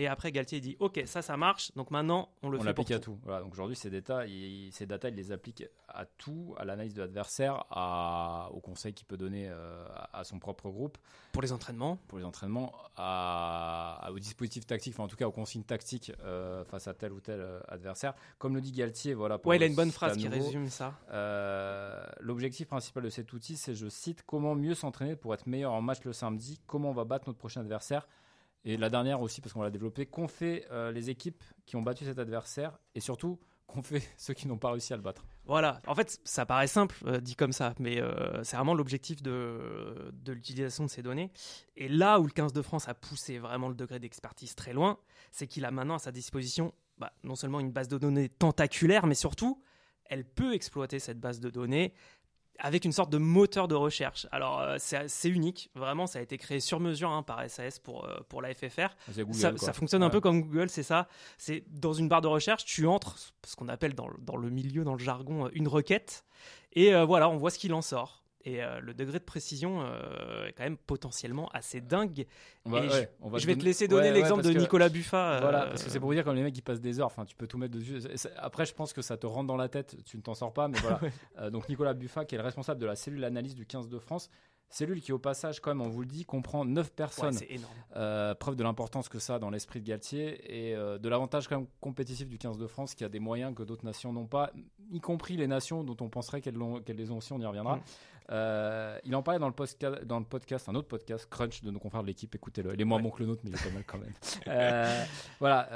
Et 0.00 0.06
après, 0.06 0.30
Galtier 0.30 0.60
dit 0.60 0.76
ok, 0.78 1.02
ça, 1.06 1.22
ça 1.22 1.36
marche. 1.36 1.72
Donc 1.74 1.90
maintenant, 1.90 2.28
on 2.42 2.50
le 2.50 2.58
on 2.58 2.60
fait 2.60 2.72
pour 2.72 2.82
l'applique 2.84 2.90
à 2.92 2.98
tout. 3.00 3.12
tout. 3.14 3.18
Voilà, 3.24 3.40
donc 3.42 3.52
aujourd'hui, 3.52 3.74
ces 3.74 3.90
data, 3.90 4.26
il, 4.26 4.70
ces 4.72 4.86
data, 4.86 5.08
il 5.08 5.16
les 5.16 5.32
applique 5.32 5.64
à 5.88 6.04
tout, 6.04 6.54
à 6.56 6.64
l'analyse 6.64 6.94
de 6.94 7.00
l'adversaire, 7.02 7.64
au 8.52 8.60
conseil 8.60 8.92
qu'il 8.94 9.06
peut 9.06 9.16
donner 9.16 9.48
euh, 9.48 9.84
à, 10.12 10.22
son 10.24 10.38
propre 10.38 10.68
groupe, 10.70 10.98
Pour 11.32 11.42
les 11.42 11.52
entraînements, 11.52 11.96
pour 12.08 12.18
les 12.18 12.24
entraînements, 12.24 12.72
à, 12.96 13.98
à- 14.02 14.10
au 14.12 14.18
dispositif 14.18 14.66
tactique, 14.66 14.94
enfin 14.94 15.04
en 15.04 15.08
tout 15.08 15.16
cas 15.16 15.26
aux 15.26 15.32
consignes 15.32 15.64
tactiques 15.64 16.12
euh, 16.22 16.64
face 16.64 16.86
à 16.88 16.94
tel 16.94 17.12
ou 17.12 17.20
tel 17.20 17.40
euh, 17.40 17.60
adversaire. 17.68 18.14
Comme 18.38 18.54
le 18.54 18.60
dit 18.60 18.72
Galtier, 18.72 19.14
voilà. 19.14 19.38
pour 19.38 19.50
ouais, 19.50 19.56
il 19.56 19.62
a 19.62 19.66
une 19.66 19.74
bonne 19.74 19.90
phrase 19.90 20.16
qui 20.16 20.28
résume 20.28 20.68
ça. 20.68 20.94
euh, 21.10 22.04
L'objectif 22.20 22.68
principal 22.68 23.02
de 23.02 23.10
cet 23.10 23.32
outil, 23.32 23.56
c'est, 23.56 23.74
je 23.74 23.88
cite, 23.88 24.22
comment 24.26 24.54
mieux 24.54 24.74
s'entraîner 24.74 25.16
pour 25.16 25.34
être 25.34 25.46
meilleur 25.46 25.72
en 25.72 25.80
match 25.82 26.04
le 26.04 26.12
samedi, 26.12 26.60
comment 26.66 26.90
on 26.90 26.94
va 26.94 27.04
battre 27.04 27.28
notre 27.28 27.38
prochain 27.38 27.60
adversaire. 27.62 28.06
Et 28.64 28.76
la 28.76 28.90
dernière 28.90 29.20
aussi, 29.20 29.40
parce 29.40 29.52
qu'on 29.52 29.62
l'a 29.62 29.70
développé, 29.70 30.06
qu'ont 30.06 30.28
fait 30.28 30.66
euh, 30.70 30.92
les 30.92 31.10
équipes 31.10 31.42
qui 31.66 31.76
ont 31.76 31.82
battu 31.82 32.04
cet 32.04 32.18
adversaire 32.18 32.78
et 32.94 33.00
surtout 33.00 33.38
qu'ont 33.66 33.82
fait 33.82 34.02
ceux 34.16 34.34
qui 34.34 34.48
n'ont 34.48 34.58
pas 34.58 34.70
réussi 34.70 34.92
à 34.92 34.96
le 34.96 35.02
battre. 35.02 35.26
Voilà, 35.44 35.80
en 35.86 35.94
fait, 35.94 36.20
ça 36.24 36.46
paraît 36.46 36.66
simple 36.66 36.96
euh, 37.06 37.20
dit 37.20 37.36
comme 37.36 37.52
ça, 37.52 37.74
mais 37.78 38.00
euh, 38.00 38.42
c'est 38.42 38.56
vraiment 38.56 38.74
l'objectif 38.74 39.22
de, 39.22 40.10
de 40.12 40.32
l'utilisation 40.32 40.84
de 40.84 40.90
ces 40.90 41.02
données. 41.02 41.30
Et 41.76 41.88
là 41.88 42.18
où 42.18 42.24
le 42.24 42.32
15 42.32 42.52
de 42.52 42.62
France 42.62 42.88
a 42.88 42.94
poussé 42.94 43.38
vraiment 43.38 43.68
le 43.68 43.74
degré 43.74 43.98
d'expertise 43.98 44.54
très 44.54 44.72
loin, 44.72 44.98
c'est 45.32 45.46
qu'il 45.46 45.64
a 45.64 45.70
maintenant 45.70 45.94
à 45.96 45.98
sa 45.98 46.12
disposition 46.12 46.72
bah, 46.98 47.12
non 47.22 47.36
seulement 47.36 47.60
une 47.60 47.70
base 47.70 47.88
de 47.88 47.96
données 47.96 48.28
tentaculaire, 48.28 49.06
mais 49.06 49.14
surtout, 49.14 49.62
elle 50.06 50.24
peut 50.24 50.54
exploiter 50.54 50.98
cette 50.98 51.20
base 51.20 51.38
de 51.38 51.50
données 51.50 51.94
avec 52.58 52.84
une 52.84 52.92
sorte 52.92 53.10
de 53.10 53.18
moteur 53.18 53.68
de 53.68 53.74
recherche. 53.74 54.26
Alors, 54.32 54.60
euh, 54.60 54.76
c'est 54.78 55.28
unique, 55.28 55.70
vraiment, 55.74 56.06
ça 56.06 56.18
a 56.18 56.22
été 56.22 56.38
créé 56.38 56.60
sur 56.60 56.80
mesure 56.80 57.10
hein, 57.10 57.22
par 57.22 57.48
SAS 57.48 57.78
pour, 57.78 58.04
euh, 58.06 58.18
pour 58.28 58.42
la 58.42 58.52
FFR. 58.54 58.88
Google, 59.24 59.38
Ça, 59.58 59.72
fonctionne 59.72 60.02
un 60.02 60.10
peu 60.10 60.20
comme 60.20 60.40
Google, 60.42 60.68
c'est 60.70 60.82
ça. 60.82 61.08
C'est 61.36 61.64
dans 61.68 61.92
une 61.92 62.08
barre 62.08 62.20
de 62.22 62.28
recherche, 62.28 62.64
tu 62.64 62.86
entres 62.86 63.16
ce 63.46 63.56
qu'on 63.56 63.68
appelle 63.68 63.94
dans, 63.94 64.08
le- 64.08 64.16
dans 64.20 64.36
le 64.36 64.50
milieu, 64.50 64.84
dans 64.84 64.94
le 64.94 64.98
jargon, 65.02 65.46
euh, 65.46 65.50
une 65.54 65.68
requête, 65.68 66.24
et 66.74 66.94
euh, 66.94 67.04
voilà, 67.04 67.28
on 67.28 67.36
voit 67.36 67.50
ce 67.50 67.58
qu'il 67.58 67.72
en 67.74 67.82
sort. 67.82 68.22
Et 68.50 68.62
euh, 68.62 68.80
le 68.80 68.94
degré 68.94 69.18
de 69.18 69.24
précision 69.24 69.82
euh, 69.82 70.46
est 70.46 70.52
quand 70.52 70.62
même 70.62 70.78
potentiellement 70.78 71.48
assez 71.52 71.82
dingue. 71.82 72.20
Et 72.20 72.26
ouais, 72.70 73.10
on 73.20 73.28
va 73.28 73.36
je 73.38 73.46
vais 73.46 73.52
te 73.52 73.58
donner- 73.58 73.68
laisser 73.68 73.88
donner 73.88 74.08
Ouais, 74.08 74.14
l'exemple 74.14 74.42
de 74.42 74.52
que- 74.52 74.58
Nicolas 74.58 74.88
Buffa. 74.88 75.34
euh, 75.34 75.40
Voilà, 75.40 75.66
parce 75.66 75.82
que 75.84 75.90
c'est 75.90 75.98
pour 76.00 76.08
vous 76.08 76.14
dire 76.14 76.24
comme 76.24 76.34
les 76.34 76.42
mecs 76.42 76.54
qui 76.54 76.62
passent 76.62 76.80
des 76.80 76.98
heures, 76.98 77.06
enfin 77.08 77.26
tu 77.26 77.36
peux 77.36 77.46
tout 77.46 77.58
mettre 77.58 77.74
dessus. 77.74 77.98
Après, 78.36 78.64
je 78.64 78.72
pense 78.72 78.94
que 78.94 79.02
ça 79.02 79.18
te 79.18 79.26
rentre 79.26 79.48
dans 79.48 79.56
la 79.56 79.68
tête, 79.68 79.96
tu 80.06 80.16
ne 80.16 80.22
t'en 80.22 80.34
sors 80.34 80.54
pas, 80.54 80.66
mais 80.68 80.78
voilà. 80.78 81.00
Donc 81.50 81.68
Nicolas 81.68 81.92
Buffa, 81.92 82.24
qui 82.24 82.36
est 82.36 82.38
le 82.38 82.44
responsable 82.44 82.80
de 82.80 82.86
la 82.86 82.96
cellule 82.96 83.24
analyse 83.24 83.54
du 83.54 83.66
15 83.66 83.88
de 83.90 83.98
France, 83.98 84.30
cellule 84.70 85.00
qui 85.00 85.12
au 85.12 85.18
passage, 85.18 85.60
quand 85.60 85.70
même, 85.70 85.80
on 85.80 85.88
vous 85.88 86.00
le 86.00 86.06
dit, 86.06 86.24
comprend 86.24 86.64
9 86.64 86.86
ouais, 86.86 86.92
personnes. 86.94 87.32
c'est 87.32 87.50
énorme. 87.50 87.72
Euh, 87.96 88.34
preuve 88.34 88.56
de 88.56 88.62
l'importance 88.62 89.08
que 89.08 89.18
ça 89.18 89.36
a 89.36 89.38
dans 89.38 89.50
l'esprit 89.50 89.80
de 89.80 89.86
Galtier 89.86 90.68
et 90.70 90.74
euh, 90.74 90.98
de 90.98 91.08
l'avantage 91.08 91.48
quand 91.48 91.58
même 91.58 91.68
compétitif 91.80 92.28
du 92.28 92.38
15 92.38 92.58
de 92.58 92.66
France 92.66 92.94
qui 92.94 93.04
a 93.04 93.08
des 93.08 93.20
moyens 93.20 93.54
que 93.54 93.62
d'autres 93.62 93.84
nations 93.84 94.12
n'ont 94.12 94.26
pas, 94.26 94.50
y 94.90 95.00
compris 95.00 95.36
les 95.36 95.46
nations 95.46 95.84
dont 95.84 95.96
on 96.00 96.08
penserait 96.08 96.40
qu'elles, 96.40 96.58
les 96.88 97.10
ont 97.10 97.16
aussi, 97.18 97.32
on 97.32 97.40
y 97.40 97.46
reviendra. 97.46 97.76
Mm. 97.76 97.82
Euh, 98.30 98.98
il 99.04 99.16
en 99.16 99.22
parlait 99.22 99.40
dans 99.40 99.48
le, 99.48 100.04
dans 100.04 100.18
le 100.18 100.24
podcast, 100.26 100.68
un 100.68 100.74
autre 100.74 100.88
podcast, 100.88 101.26
Crunch, 101.30 101.62
de 101.62 101.70
nos 101.70 101.78
confrères 101.78 102.02
de 102.02 102.08
l'équipe, 102.08 102.34
écoutez-le. 102.34 102.74
Il 102.74 102.80
est 102.80 102.84
moins 102.84 102.98
Ouais. 102.98 103.04
bon 103.04 103.10
que 103.10 103.20
le 103.20 103.26
nôtre, 103.26 103.40
mais 103.44 103.50
il 103.50 103.56
est 103.56 103.64
pas 103.64 103.70
mal 103.70 103.84
quand 103.86 103.98
même. 103.98 104.12
Voilà, 105.40 105.68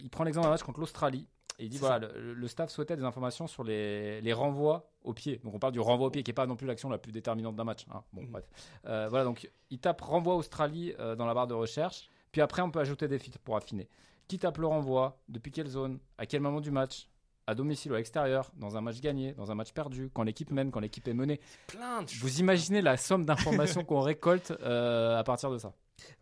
il 0.00 0.08
prend 0.10 0.22
l'exemple 0.22 0.46
d'un 0.46 0.52
match 0.52 0.62
contre 0.62 0.78
l'Australie. 0.78 1.26
Et 1.58 1.64
il 1.64 1.68
dit 1.70 1.78
voilà, 1.78 1.98
le, 2.14 2.34
le 2.34 2.48
staff 2.48 2.70
souhaitait 2.70 2.96
des 2.96 3.02
informations 3.04 3.46
sur 3.48 3.64
les, 3.64 4.20
les 4.20 4.32
renvois 4.32 4.90
au 5.02 5.12
pied. 5.12 5.40
Donc 5.42 5.54
on 5.54 5.58
parle 5.58 5.72
du 5.72 5.80
renvoi 5.80 6.06
au 6.06 6.10
pied 6.10 6.22
qui 6.22 6.30
n'est 6.30 6.34
pas 6.34 6.46
non 6.46 6.54
plus 6.56 6.66
l'action 6.66 6.88
la 6.88 6.98
plus 6.98 7.10
déterminante 7.12 7.56
d'un 7.56 7.64
match. 7.64 7.84
hein. 7.92 8.02
Bon, 8.12 8.22
bref. 8.24 8.44
Euh, 8.86 9.08
voilà, 9.08 9.24
donc 9.24 9.50
il 9.70 9.78
tape 9.80 10.00
renvoi 10.00 10.36
Australie 10.36 10.94
euh, 11.00 11.16
dans 11.16 11.26
la 11.26 11.34
barre 11.34 11.48
de 11.48 11.54
recherche. 11.54 12.08
Puis 12.30 12.40
après, 12.42 12.62
on 12.62 12.70
peut 12.70 12.78
ajouter 12.80 13.08
des 13.08 13.18
filtres 13.18 13.40
pour 13.40 13.56
affiner. 13.56 13.88
Qui 14.28 14.38
tape 14.38 14.58
le 14.58 14.66
renvoi 14.66 15.18
Depuis 15.28 15.50
quelle 15.50 15.66
zone 15.68 15.98
À 16.18 16.26
quel 16.26 16.40
moment 16.42 16.60
du 16.60 16.70
match 16.70 17.08
À 17.46 17.54
domicile 17.54 17.90
ou 17.90 17.94
à 17.94 17.98
l'extérieur 17.98 18.52
Dans 18.56 18.76
un 18.76 18.80
match 18.82 19.00
gagné 19.00 19.32
Dans 19.32 19.50
un 19.50 19.54
match 19.54 19.72
perdu 19.72 20.10
Quand 20.12 20.22
l'équipe 20.22 20.50
mène 20.50 20.70
Quand 20.70 20.80
l'équipe 20.80 21.08
est 21.08 21.14
menée? 21.14 21.40
Plein 21.66 22.02
de 22.02 22.08
choses. 22.08 22.20
Vous 22.20 22.38
imaginez 22.40 22.82
la 22.82 22.96
somme 22.98 23.24
d'informations 23.24 23.84
qu'on 23.84 24.00
récolte 24.02 24.52
euh, 24.62 25.16
à 25.18 25.24
partir 25.24 25.50
de 25.50 25.56
ça? 25.58 25.72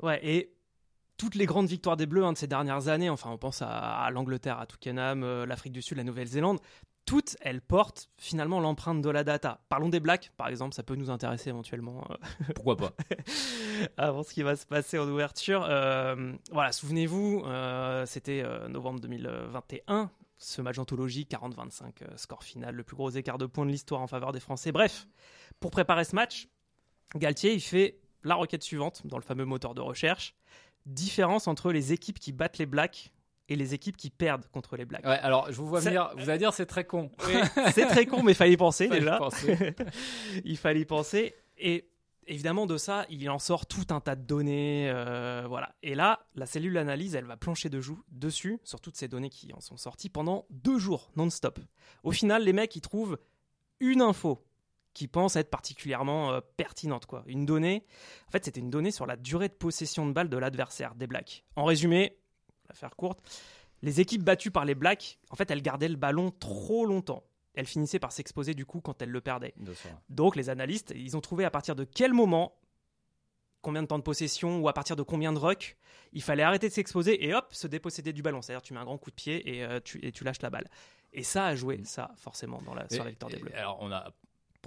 Ouais, 0.02 0.18
et 0.24 0.55
toutes 1.16 1.34
les 1.34 1.46
grandes 1.46 1.68
victoires 1.68 1.96
des 1.96 2.06
Bleus 2.06 2.24
hein, 2.24 2.32
de 2.32 2.38
ces 2.38 2.46
dernières 2.46 2.88
années, 2.88 3.10
enfin 3.10 3.30
on 3.30 3.38
pense 3.38 3.62
à, 3.62 3.68
à 3.68 4.10
l'Angleterre, 4.10 4.58
à 4.58 4.66
Twickenham, 4.66 5.22
euh, 5.22 5.46
l'Afrique 5.46 5.72
du 5.72 5.82
Sud, 5.82 5.96
la 5.96 6.04
Nouvelle-Zélande, 6.04 6.58
toutes 7.04 7.36
elles 7.40 7.60
portent 7.60 8.10
finalement 8.18 8.58
l'empreinte 8.58 9.00
de 9.00 9.10
la 9.10 9.22
data. 9.22 9.60
Parlons 9.68 9.88
des 9.88 10.00
Blacks, 10.00 10.32
par 10.36 10.48
exemple, 10.48 10.74
ça 10.74 10.82
peut 10.82 10.96
nous 10.96 11.10
intéresser 11.10 11.50
éventuellement 11.50 12.04
euh, 12.10 12.14
Pourquoi 12.54 12.76
pas 12.76 12.92
avant 13.96 14.22
ce 14.22 14.34
qui 14.34 14.42
va 14.42 14.56
se 14.56 14.66
passer 14.66 14.98
en 14.98 15.08
ouverture. 15.08 15.64
Euh, 15.68 16.32
voilà, 16.50 16.72
souvenez-vous, 16.72 17.44
euh, 17.46 18.04
c'était 18.06 18.44
novembre 18.68 19.00
2021. 19.00 20.10
Ce 20.38 20.60
match 20.60 20.78
anthologique, 20.78 21.30
40-25, 21.30 22.02
euh, 22.02 22.16
score 22.16 22.44
final, 22.44 22.74
le 22.74 22.84
plus 22.84 22.94
gros 22.94 23.08
écart 23.08 23.38
de 23.38 23.46
points 23.46 23.64
de 23.64 23.70
l'histoire 23.70 24.02
en 24.02 24.06
faveur 24.06 24.32
des 24.32 24.40
Français. 24.40 24.70
Bref, 24.70 25.06
pour 25.60 25.70
préparer 25.70 26.04
ce 26.04 26.14
match, 26.14 26.48
Galtier, 27.14 27.54
il 27.54 27.60
fait 27.60 27.98
la 28.22 28.34
requête 28.34 28.62
suivante 28.62 29.06
dans 29.06 29.16
le 29.16 29.22
fameux 29.22 29.46
moteur 29.46 29.74
de 29.74 29.80
recherche. 29.80 30.34
Différence 30.86 31.48
entre 31.48 31.72
les 31.72 31.92
équipes 31.92 32.18
qui 32.18 32.32
battent 32.32 32.58
les 32.58 32.66
Blacks 32.66 33.12
et 33.48 33.56
les 33.56 33.74
équipes 33.74 33.96
qui 33.96 34.10
perdent 34.10 34.46
contre 34.48 34.76
les 34.76 34.84
Blacks. 34.84 35.04
Ouais, 35.04 35.18
alors 35.18 35.50
je 35.52 35.56
vous 35.56 35.66
vois 35.66 35.80
venir, 35.80 36.10
vous 36.16 36.28
allez 36.30 36.38
dire 36.38 36.52
c'est 36.52 36.66
très 36.66 36.84
con. 36.84 37.10
C'est 37.74 37.86
très 37.86 38.06
con, 38.06 38.22
mais 38.22 38.34
fallait 38.34 38.52
y 38.52 38.56
penser 38.56 38.88
Fallait 38.88 39.00
déjà. 39.00 39.18
penser. 39.18 39.74
il 40.44 40.56
fallait 40.56 40.80
y 40.80 40.84
penser. 40.84 41.34
Et 41.58 41.88
évidemment, 42.26 42.66
de 42.66 42.76
ça, 42.76 43.06
il 43.08 43.28
en 43.30 43.38
sort 43.38 43.66
tout 43.66 43.86
un 43.90 44.00
tas 44.00 44.16
de 44.16 44.22
données. 44.22 44.90
euh, 44.90 45.44
voilà. 45.48 45.74
Et 45.82 45.94
là, 45.94 46.26
la 46.34 46.46
cellule 46.46 46.74
d'analyse, 46.74 47.14
elle 47.14 47.24
va 47.24 47.36
plancher 47.36 47.68
de 47.68 47.80
joue, 47.80 48.02
dessus, 48.10 48.58
sur 48.64 48.80
toutes 48.80 48.96
ces 48.96 49.06
données 49.08 49.30
qui 49.30 49.52
en 49.52 49.60
sont 49.60 49.76
sorties 49.76 50.08
pendant 50.08 50.46
deux 50.50 50.78
jours, 50.78 51.10
non-stop. 51.16 51.60
Au 52.02 52.10
final, 52.12 52.42
les 52.42 52.52
mecs, 52.52 52.74
ils 52.74 52.80
trouvent 52.80 53.18
une 53.80 54.02
info 54.02 54.44
qui 54.96 55.08
pense 55.08 55.36
être 55.36 55.50
particulièrement 55.50 56.32
euh, 56.32 56.40
pertinente. 56.56 57.04
Quoi. 57.04 57.22
Une 57.26 57.44
donnée, 57.44 57.84
en 58.28 58.30
fait, 58.30 58.46
c'était 58.46 58.60
une 58.60 58.70
donnée 58.70 58.90
sur 58.90 59.04
la 59.04 59.16
durée 59.16 59.48
de 59.48 59.52
possession 59.52 60.06
de 60.06 60.12
balle 60.12 60.30
de 60.30 60.38
l'adversaire, 60.38 60.94
des 60.94 61.06
Blacks. 61.06 61.44
En 61.54 61.64
résumé, 61.64 62.16
la 62.66 62.74
faire 62.74 62.96
courte, 62.96 63.20
les 63.82 64.00
équipes 64.00 64.22
battues 64.22 64.50
par 64.50 64.64
les 64.64 64.74
Blacks, 64.74 65.18
en 65.28 65.36
fait, 65.36 65.50
elles 65.50 65.60
gardaient 65.60 65.90
le 65.90 65.96
ballon 65.96 66.30
trop 66.30 66.86
longtemps. 66.86 67.24
Elles 67.52 67.66
finissaient 67.66 67.98
par 67.98 68.10
s'exposer 68.10 68.54
du 68.54 68.64
coup 68.64 68.80
quand 68.80 69.02
elles 69.02 69.10
le 69.10 69.20
perdaient. 69.20 69.52
Donc 70.08 70.34
les 70.34 70.48
analystes, 70.48 70.94
ils 70.96 71.14
ont 71.14 71.20
trouvé 71.20 71.44
à 71.44 71.50
partir 71.50 71.76
de 71.76 71.84
quel 71.84 72.14
moment, 72.14 72.54
combien 73.60 73.82
de 73.82 73.88
temps 73.88 73.98
de 73.98 74.02
possession 74.02 74.60
ou 74.60 74.68
à 74.68 74.72
partir 74.72 74.96
de 74.96 75.02
combien 75.02 75.34
de 75.34 75.38
rucks, 75.38 75.76
il 76.12 76.22
fallait 76.22 76.42
arrêter 76.42 76.68
de 76.68 76.72
s'exposer 76.72 77.22
et 77.22 77.34
hop, 77.34 77.52
se 77.52 77.66
déposséder 77.66 78.14
du 78.14 78.22
ballon. 78.22 78.40
C'est-à-dire 78.40 78.62
tu 78.62 78.72
mets 78.72 78.80
un 78.80 78.84
grand 78.84 78.96
coup 78.96 79.10
de 79.10 79.16
pied 79.16 79.56
et, 79.56 79.62
euh, 79.62 79.78
tu, 79.78 80.02
et 80.02 80.10
tu 80.10 80.24
lâches 80.24 80.40
la 80.40 80.48
balle. 80.48 80.68
Et 81.12 81.22
ça 81.22 81.46
a 81.46 81.54
joué, 81.54 81.82
ça, 81.84 82.12
forcément, 82.16 82.62
dans 82.62 82.74
la, 82.74 82.88
sur 82.88 83.04
la 83.04 83.10
victoire 83.10 83.30
des 83.30 83.38
Bleus. 83.38 83.54
Alors, 83.54 83.78
on 83.80 83.90
a 83.90 84.12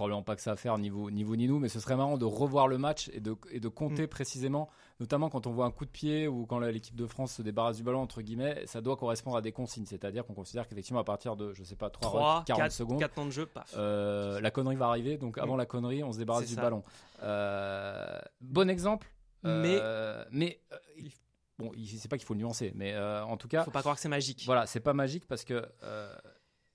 probablement 0.00 0.22
pas 0.22 0.34
que 0.34 0.40
ça 0.40 0.52
à 0.52 0.56
faire 0.56 0.78
niveau, 0.78 1.10
niveau 1.10 1.36
ni 1.36 1.46
nous, 1.46 1.58
mais 1.58 1.68
ce 1.68 1.78
serait 1.78 1.94
marrant 1.94 2.16
de 2.16 2.24
revoir 2.24 2.68
le 2.68 2.78
match 2.78 3.10
et 3.12 3.20
de, 3.20 3.36
et 3.50 3.60
de 3.60 3.68
compter 3.68 4.04
Mm. 4.04 4.08
précisément, 4.08 4.70
notamment 4.98 5.28
quand 5.28 5.46
on 5.46 5.50
voit 5.52 5.66
un 5.66 5.70
coup 5.70 5.84
de 5.84 5.90
pied 5.90 6.26
ou 6.26 6.46
quand 6.46 6.58
l'équipe 6.58 6.96
de 6.96 7.06
France 7.06 7.34
se 7.34 7.42
débarrasse 7.42 7.76
du 7.76 7.82
ballon, 7.82 8.00
entre 8.00 8.22
guillemets, 8.22 8.62
ça 8.66 8.80
doit 8.80 8.96
correspondre 8.96 9.36
à 9.36 9.42
des 9.42 9.52
consignes. 9.52 9.84
C'est-à-dire 9.84 10.24
qu'on 10.24 10.32
considère 10.32 10.66
qu'effectivement, 10.66 11.00
à 11.00 11.04
partir 11.04 11.36
de, 11.36 11.52
je 11.52 11.62
sais 11.64 11.76
pas, 11.76 11.90
3, 11.90 12.08
3, 12.08 12.44
40 12.46 12.62
4, 12.62 12.72
secondes, 12.72 12.98
4 12.98 13.12
temps 13.14 13.26
de 13.26 13.30
jeu, 13.30 13.44
paf. 13.44 13.74
euh, 13.76 14.40
la 14.40 14.50
connerie 14.50 14.76
va 14.76 14.86
arriver. 14.86 15.18
Donc, 15.18 15.36
avant 15.36 15.56
Mm. 15.56 15.58
la 15.58 15.66
connerie, 15.66 16.02
on 16.02 16.12
se 16.12 16.18
débarrasse 16.18 16.46
du 16.46 16.54
ça. 16.54 16.62
ballon. 16.62 16.82
Euh, 17.22 18.18
bon 18.40 18.70
exemple. 18.70 19.06
Mais- 19.44 19.78
euh, 19.82 20.24
mais 20.30 20.60
euh, 20.72 20.76
il- 20.96 21.12
bon, 21.58 21.72
c'est 21.98 22.08
pas 22.08 22.16
qu'il 22.16 22.26
faut 22.26 22.32
le 22.34 22.40
nuancer, 22.40 22.72
mais 22.74 22.96
en 22.98 23.36
tout 23.36 23.48
cas, 23.48 23.64
Faut 23.64 23.70
pas 23.70 23.80
croire 23.80 23.96
que 23.96 24.00
c'est 24.00 24.08
magique. 24.08 24.44
voilà, 24.46 24.66
c'est 24.66 24.80
pas 24.80 24.94
magique 24.94 25.26
parce 25.26 25.44
que 25.44 25.60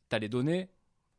tu 0.09 0.15
as 0.15 0.19
les 0.19 0.29
données. 0.29 0.69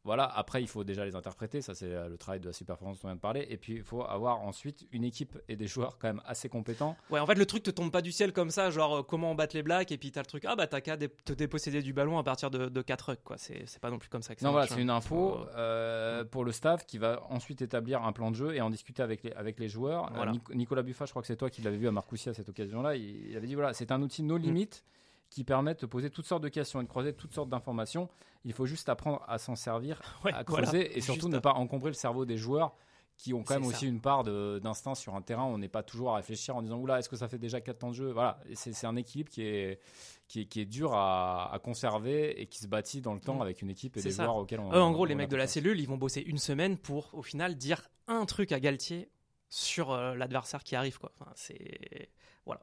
Voilà, 0.07 0.25
après, 0.25 0.63
il 0.63 0.69
faut 0.69 0.85
déjà 0.85 1.05
les 1.05 1.15
interpréter. 1.17 1.61
Ça, 1.61 1.75
c'est 1.75 1.93
euh, 1.93 2.09
le 2.09 2.17
travail 2.17 2.41
de 2.41 2.47
la 2.47 2.53
super 2.55 2.77
performance 2.77 3.01
dont 3.03 3.09
on 3.09 3.11
vient 3.11 3.17
de 3.17 3.21
parler. 3.21 3.47
Et 3.51 3.57
puis, 3.59 3.75
il 3.75 3.83
faut 3.83 4.03
avoir 4.05 4.41
ensuite 4.41 4.87
une 4.93 5.05
équipe 5.05 5.37
et 5.49 5.57
des 5.57 5.67
joueurs 5.67 5.99
quand 5.99 6.07
même 6.09 6.23
assez 6.25 6.49
compétents. 6.49 6.97
Ouais, 7.11 7.21
en 7.21 7.27
fait, 7.27 7.35
le 7.35 7.45
truc 7.45 7.63
te 7.65 7.71
tombe 7.71 7.91
pas 7.91 8.01
du 8.03 8.13
ciel 8.13 8.33
comme 8.33 8.51
ça, 8.51 8.71
genre 8.71 8.99
euh, 8.99 9.03
comment 9.03 9.33
on 9.33 9.35
bat 9.35 9.47
les 9.53 9.63
Blacks, 9.63 9.93
et 9.93 9.99
puis 9.99 10.13
t'as 10.13 10.21
le 10.23 10.27
truc, 10.27 10.45
ah 10.47 10.57
bah 10.57 10.67
t'as 10.67 10.81
qu'à 10.81 10.97
dé- 10.97 11.09
te 11.09 11.33
déposséder 11.33 11.83
du 11.83 11.93
ballon 11.93 12.17
à 12.19 12.23
partir 12.23 12.51
de, 12.51 12.69
de 12.69 12.83
4 12.83 13.01
rucks, 13.11 13.23
quoi. 13.25 13.37
C'est 13.37 13.79
pas 13.81 13.91
non 13.91 13.99
plus 13.99 14.09
comme 14.09 14.23
ça 14.23 14.35
que 14.35 14.41
ça 14.41 14.47
Non, 14.47 14.53
voilà, 14.53 14.67
c'est 14.67 14.75
hein. 14.75 14.79
une 14.79 14.91
info 14.91 15.07
Faut- 15.39 15.47
euh, 15.57 16.25
pour 16.25 16.45
le 16.45 16.53
staff 16.53 16.87
qui 16.87 16.99
va 16.99 17.23
ensuite 17.29 17.61
établir 17.61 18.03
un 18.05 18.13
plan 18.13 18.31
de 18.31 18.37
jeu 18.37 18.55
et 18.55 18.61
en 18.61 18.71
discuter 18.71 19.03
avec 19.03 19.23
les, 19.25 19.33
avec 19.33 19.59
les 19.59 19.69
joueurs. 19.69 20.13
Voilà. 20.15 20.33
Nicolas 20.55 20.83
Buffa, 20.83 21.05
je 21.07 21.11
crois 21.11 21.23
que 21.23 21.27
c'est 21.29 21.37
toi 21.37 21.51
qui 21.51 21.63
l'avais 21.63 21.77
vu 21.79 21.89
à 21.89 21.93
Marcoussis 21.93 22.29
à 22.29 22.35
cette 22.35 22.49
occasion-là. 22.49 22.95
Il, 22.97 23.31
il 23.31 23.37
avait 23.37 23.47
dit 23.49 23.55
voilà, 23.55 23.73
c'est 23.75 23.91
un 23.91 24.01
outil 24.03 24.23
no 24.23 24.37
limite 24.37 24.85
qui 25.31 25.45
permet 25.45 25.75
de 25.75 25.87
poser 25.87 26.11
toutes 26.11 26.27
sortes 26.27 26.43
de 26.43 26.49
questions 26.49 26.81
et 26.81 26.85
de 26.85 26.89
croiser 26.89 27.13
toutes 27.13 27.35
sortes 27.35 27.49
d'informations. 27.49 28.09
Il 28.45 28.53
faut 28.53 28.67
juste 28.67 28.89
apprendre 28.89 29.23
à 29.29 29.39
s'en 29.39 29.57
servir, 29.57 30.01
Ouais, 30.25 30.33
à 30.33 30.45
voilà, 30.47 30.67
creuser 30.67 30.97
et 30.97 31.01
surtout 31.01 31.29
ne 31.29 31.39
pas 31.39 31.53
encombrer 31.55 31.91
le 31.91 31.95
cerveau 31.95 32.25
des 32.25 32.37
joueurs 32.37 32.75
qui 33.17 33.33
ont 33.33 33.43
quand 33.43 33.55
même 33.55 33.65
aussi 33.67 33.81
ça. 33.81 33.87
une 33.87 34.01
part 34.03 34.25
d'instinct 34.25 34.95
sur 34.95 35.15
un 35.15 35.23
terrain. 35.23 35.45
On 35.45 35.57
n'est 35.57 35.69
pas 35.71 35.83
toujours 35.83 36.13
à 36.13 36.17
réfléchir 36.17 36.55
en 36.55 36.61
disant 36.63 36.77
oula, 36.79 36.99
est-ce 36.99 37.09
que 37.09 37.17
ça 37.17 37.29
fait 37.29 37.39
déjà 37.39 37.61
4 37.63 37.79
temps 37.79 37.89
de 37.89 37.95
jeu? 37.95 38.11
Voilà, 38.13 38.39
c'est 38.55 38.85
un 38.87 38.95
équilibre 38.95 39.31
qui 39.31 39.41
est, 39.43 39.81
qui 40.29 40.43
est, 40.43 40.45
qui 40.45 40.61
est 40.61 40.67
dur 40.67 40.93
à, 40.93 41.51
à 41.53 41.59
conserver 41.59 42.39
et 42.41 42.47
qui 42.47 42.59
se 42.59 42.67
bâtit 42.69 43.01
dans 43.01 43.15
le 43.15 43.21
temps 43.21 43.37
Mm. 43.39 43.43
avec 43.43 43.63
une 43.63 43.71
équipe 43.71 43.97
et 43.97 44.03
des 44.03 44.11
ça. 44.11 44.25
joueurs 44.25 44.37
auxquels 44.37 44.61
on. 44.61 44.71
Eux, 44.71 44.81
en 44.83 44.93
gros, 44.93 45.07
les 45.07 45.15
on 45.15 45.17
mecs 45.17 45.31
de 45.31 45.37
la 45.37 45.47
cellule, 45.47 45.81
ils 45.81 45.89
vont 45.89 45.97
bosser 45.97 46.21
une 46.21 46.37
semaine 46.39 46.77
pour, 46.77 47.09
au 47.15 47.23
final, 47.23 47.57
dire 47.57 47.89
un 48.07 48.27
truc 48.27 48.53
à 48.53 48.61
Galtier 48.61 49.09
sur 49.49 49.93
euh, 49.93 50.15
l'adversaire 50.15 50.63
qui 50.63 50.77
arrive. 50.77 50.99
Quoi. 50.99 51.11
Enfin, 51.19 51.33
c'est 51.35 52.11
voilà. 52.45 52.61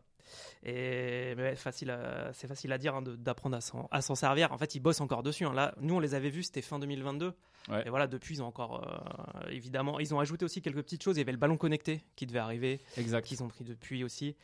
Et 0.63 1.33
mais 1.35 1.43
ouais, 1.43 1.55
facile, 1.55 1.91
à- 1.91 2.31
c'est 2.33 2.47
facile 2.47 2.71
à 2.71 2.77
dire 2.77 2.95
hein, 2.95 3.01
d'apprendre 3.01 3.57
à 3.91 4.01
s'en 4.01 4.15
servir. 4.15 4.51
En 4.51 4.57
fait, 4.57 4.75
ils 4.75 4.79
bossent 4.79 5.01
encore 5.01 5.23
dessus. 5.23 5.45
hein. 5.45 5.53
Là, 5.53 5.73
nous, 5.79 5.95
on 5.95 5.99
les 5.99 6.15
avait 6.15 6.29
vus, 6.29 6.43
c'était 6.43 6.61
fin 6.61 6.79
2022. 6.79 7.33
Ouais. 7.69 7.83
Et 7.85 7.89
voilà, 7.89 8.07
depuis, 8.07 8.35
ils 8.35 8.41
ont 8.43 8.47
encore, 8.47 8.83
euh, 8.85 9.49
évidemment, 9.49 9.99
ils 9.99 10.13
ont 10.13 10.19
ajouté 10.19 10.45
aussi 10.45 10.61
quelques 10.61 10.81
petites 10.83 11.03
choses. 11.03 11.15
Il 11.17 11.19
y 11.19 11.23
avait 11.23 11.31
le 11.31 11.37
ballon 11.37 11.57
connecté 11.57 12.03
qui 12.15 12.25
devait 12.25 12.39
arriver, 12.39 12.81
Exact. 12.97 13.25
qu'ils 13.25 13.41
ont 13.43 13.47
pris 13.47 13.63
depuis 13.63 14.03
aussi. 14.03 14.35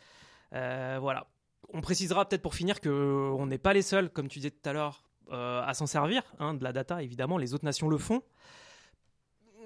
Euh, 0.54 0.98
voilà. 1.02 1.28
On 1.74 1.82
précisera 1.82 2.28
peut-être 2.28 2.42
pour 2.42 2.56
finir 2.56 2.80
que 2.82 2.90
on 3.38 3.46
n'est 3.46 3.58
pas 3.58 3.74
les 3.74 3.82
seuls, 3.82 4.10
comme 4.10 4.28
tu 4.28 4.40
disais 4.40 4.52
tout 4.52 4.68
à 4.70 4.74
l'heure, 4.74 5.04
euh, 5.32 5.62
à 5.64 5.74
s'en 5.74 5.86
servir 5.86 6.24
hein, 6.40 6.54
de 6.56 6.64
la 6.64 6.74
data. 6.74 7.04
Évidemment, 7.04 7.38
les 7.38 7.54
autres 7.54 7.66
nations 7.66 7.88
le 7.90 7.98
font. 7.98 8.24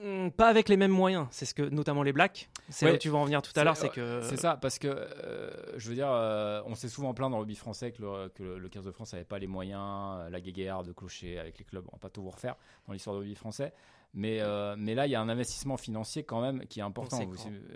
Hum, 0.04 0.32
Pas 0.32 0.50
avec 0.50 0.68
les 0.70 0.76
mêmes 0.78 0.92
moyens. 0.92 1.28
C'est 1.32 1.46
ce 1.46 1.54
que, 1.54 1.62
notamment 1.64 2.04
les 2.04 2.12
Blacks. 2.14 2.50
C'est 2.70 2.86
là 2.86 2.92
où 2.96 2.98
tu 2.98 3.10
vas 3.10 3.18
en 3.18 3.26
venir 3.26 3.42
tout 3.42 3.52
à 3.56 3.64
l'heure. 3.64 3.76
C'est 3.78 3.90
que 3.90 4.22
C'est 4.24 4.38
ça, 4.38 4.58
parce 4.58 4.80
que 4.80 4.88
euh, 4.88 5.52
je 5.78 5.90
veux 5.90 5.96
dire, 5.96 6.10
euh, 6.10 6.62
on 6.66 6.76
s'est 6.76 6.88
souvent 6.90 7.14
plaint 7.14 7.30
dans 7.30 7.38
le 7.38 7.42
rugby 7.42 7.56
français 7.56 7.92
que 7.92 8.02
le, 8.02 8.30
que 8.30 8.42
le- 8.44 8.58
le 8.58 8.70
15 8.70 8.86
de 8.86 8.92
France 8.92 9.14
n'avait 9.14 9.26
pas 9.26 9.38
les 9.40 9.48
moyens, 9.48 9.82
euh, 10.20 10.30
la 10.30 10.40
guéguerre 10.42 10.84
de 10.84 10.92
clocher 10.94 11.38
avec 11.40 11.58
les 11.60 11.66
clubs. 11.66 11.86
On 11.92 11.96
va 11.96 12.00
pas 12.00 12.10
tout 12.10 12.22
vous 12.24 12.30
refaire 12.32 12.56
dans 12.88 12.94
l'histoire 12.94 13.16
du 13.16 13.22
rugby 13.22 13.36
français. 13.36 13.74
Mais, 14.16 14.40
euh, 14.42 14.76
mais 14.78 14.94
là, 14.96 15.08
il 15.08 15.10
y 15.12 15.16
a 15.16 15.22
un 15.22 15.28
investissement 15.30 15.76
financier 15.76 16.24
quand 16.24 16.40
même 16.40 16.66
qui 16.68 16.80
est 16.80 16.84
important. 16.84 17.18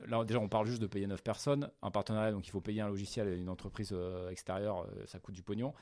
Là, 0.08 0.24
déjà, 0.24 0.40
on 0.40 0.48
parle 0.48 0.68
juste 0.68 0.82
de 0.82 0.88
payer 0.88 1.08
9 1.08 1.24
personnes. 1.24 1.70
Un 1.82 1.90
partenariat, 1.92 2.32
donc 2.32 2.48
il 2.48 2.52
faut 2.52 2.62
payer 2.62 2.82
un 2.82 2.88
logiciel 2.88 3.28
à 3.28 3.32
une 3.34 3.50
entreprise 3.50 3.94
extérieure, 4.30 4.88
ça 5.06 5.20
coûte 5.20 5.34
du 5.36 5.42
pognon. 5.44 5.74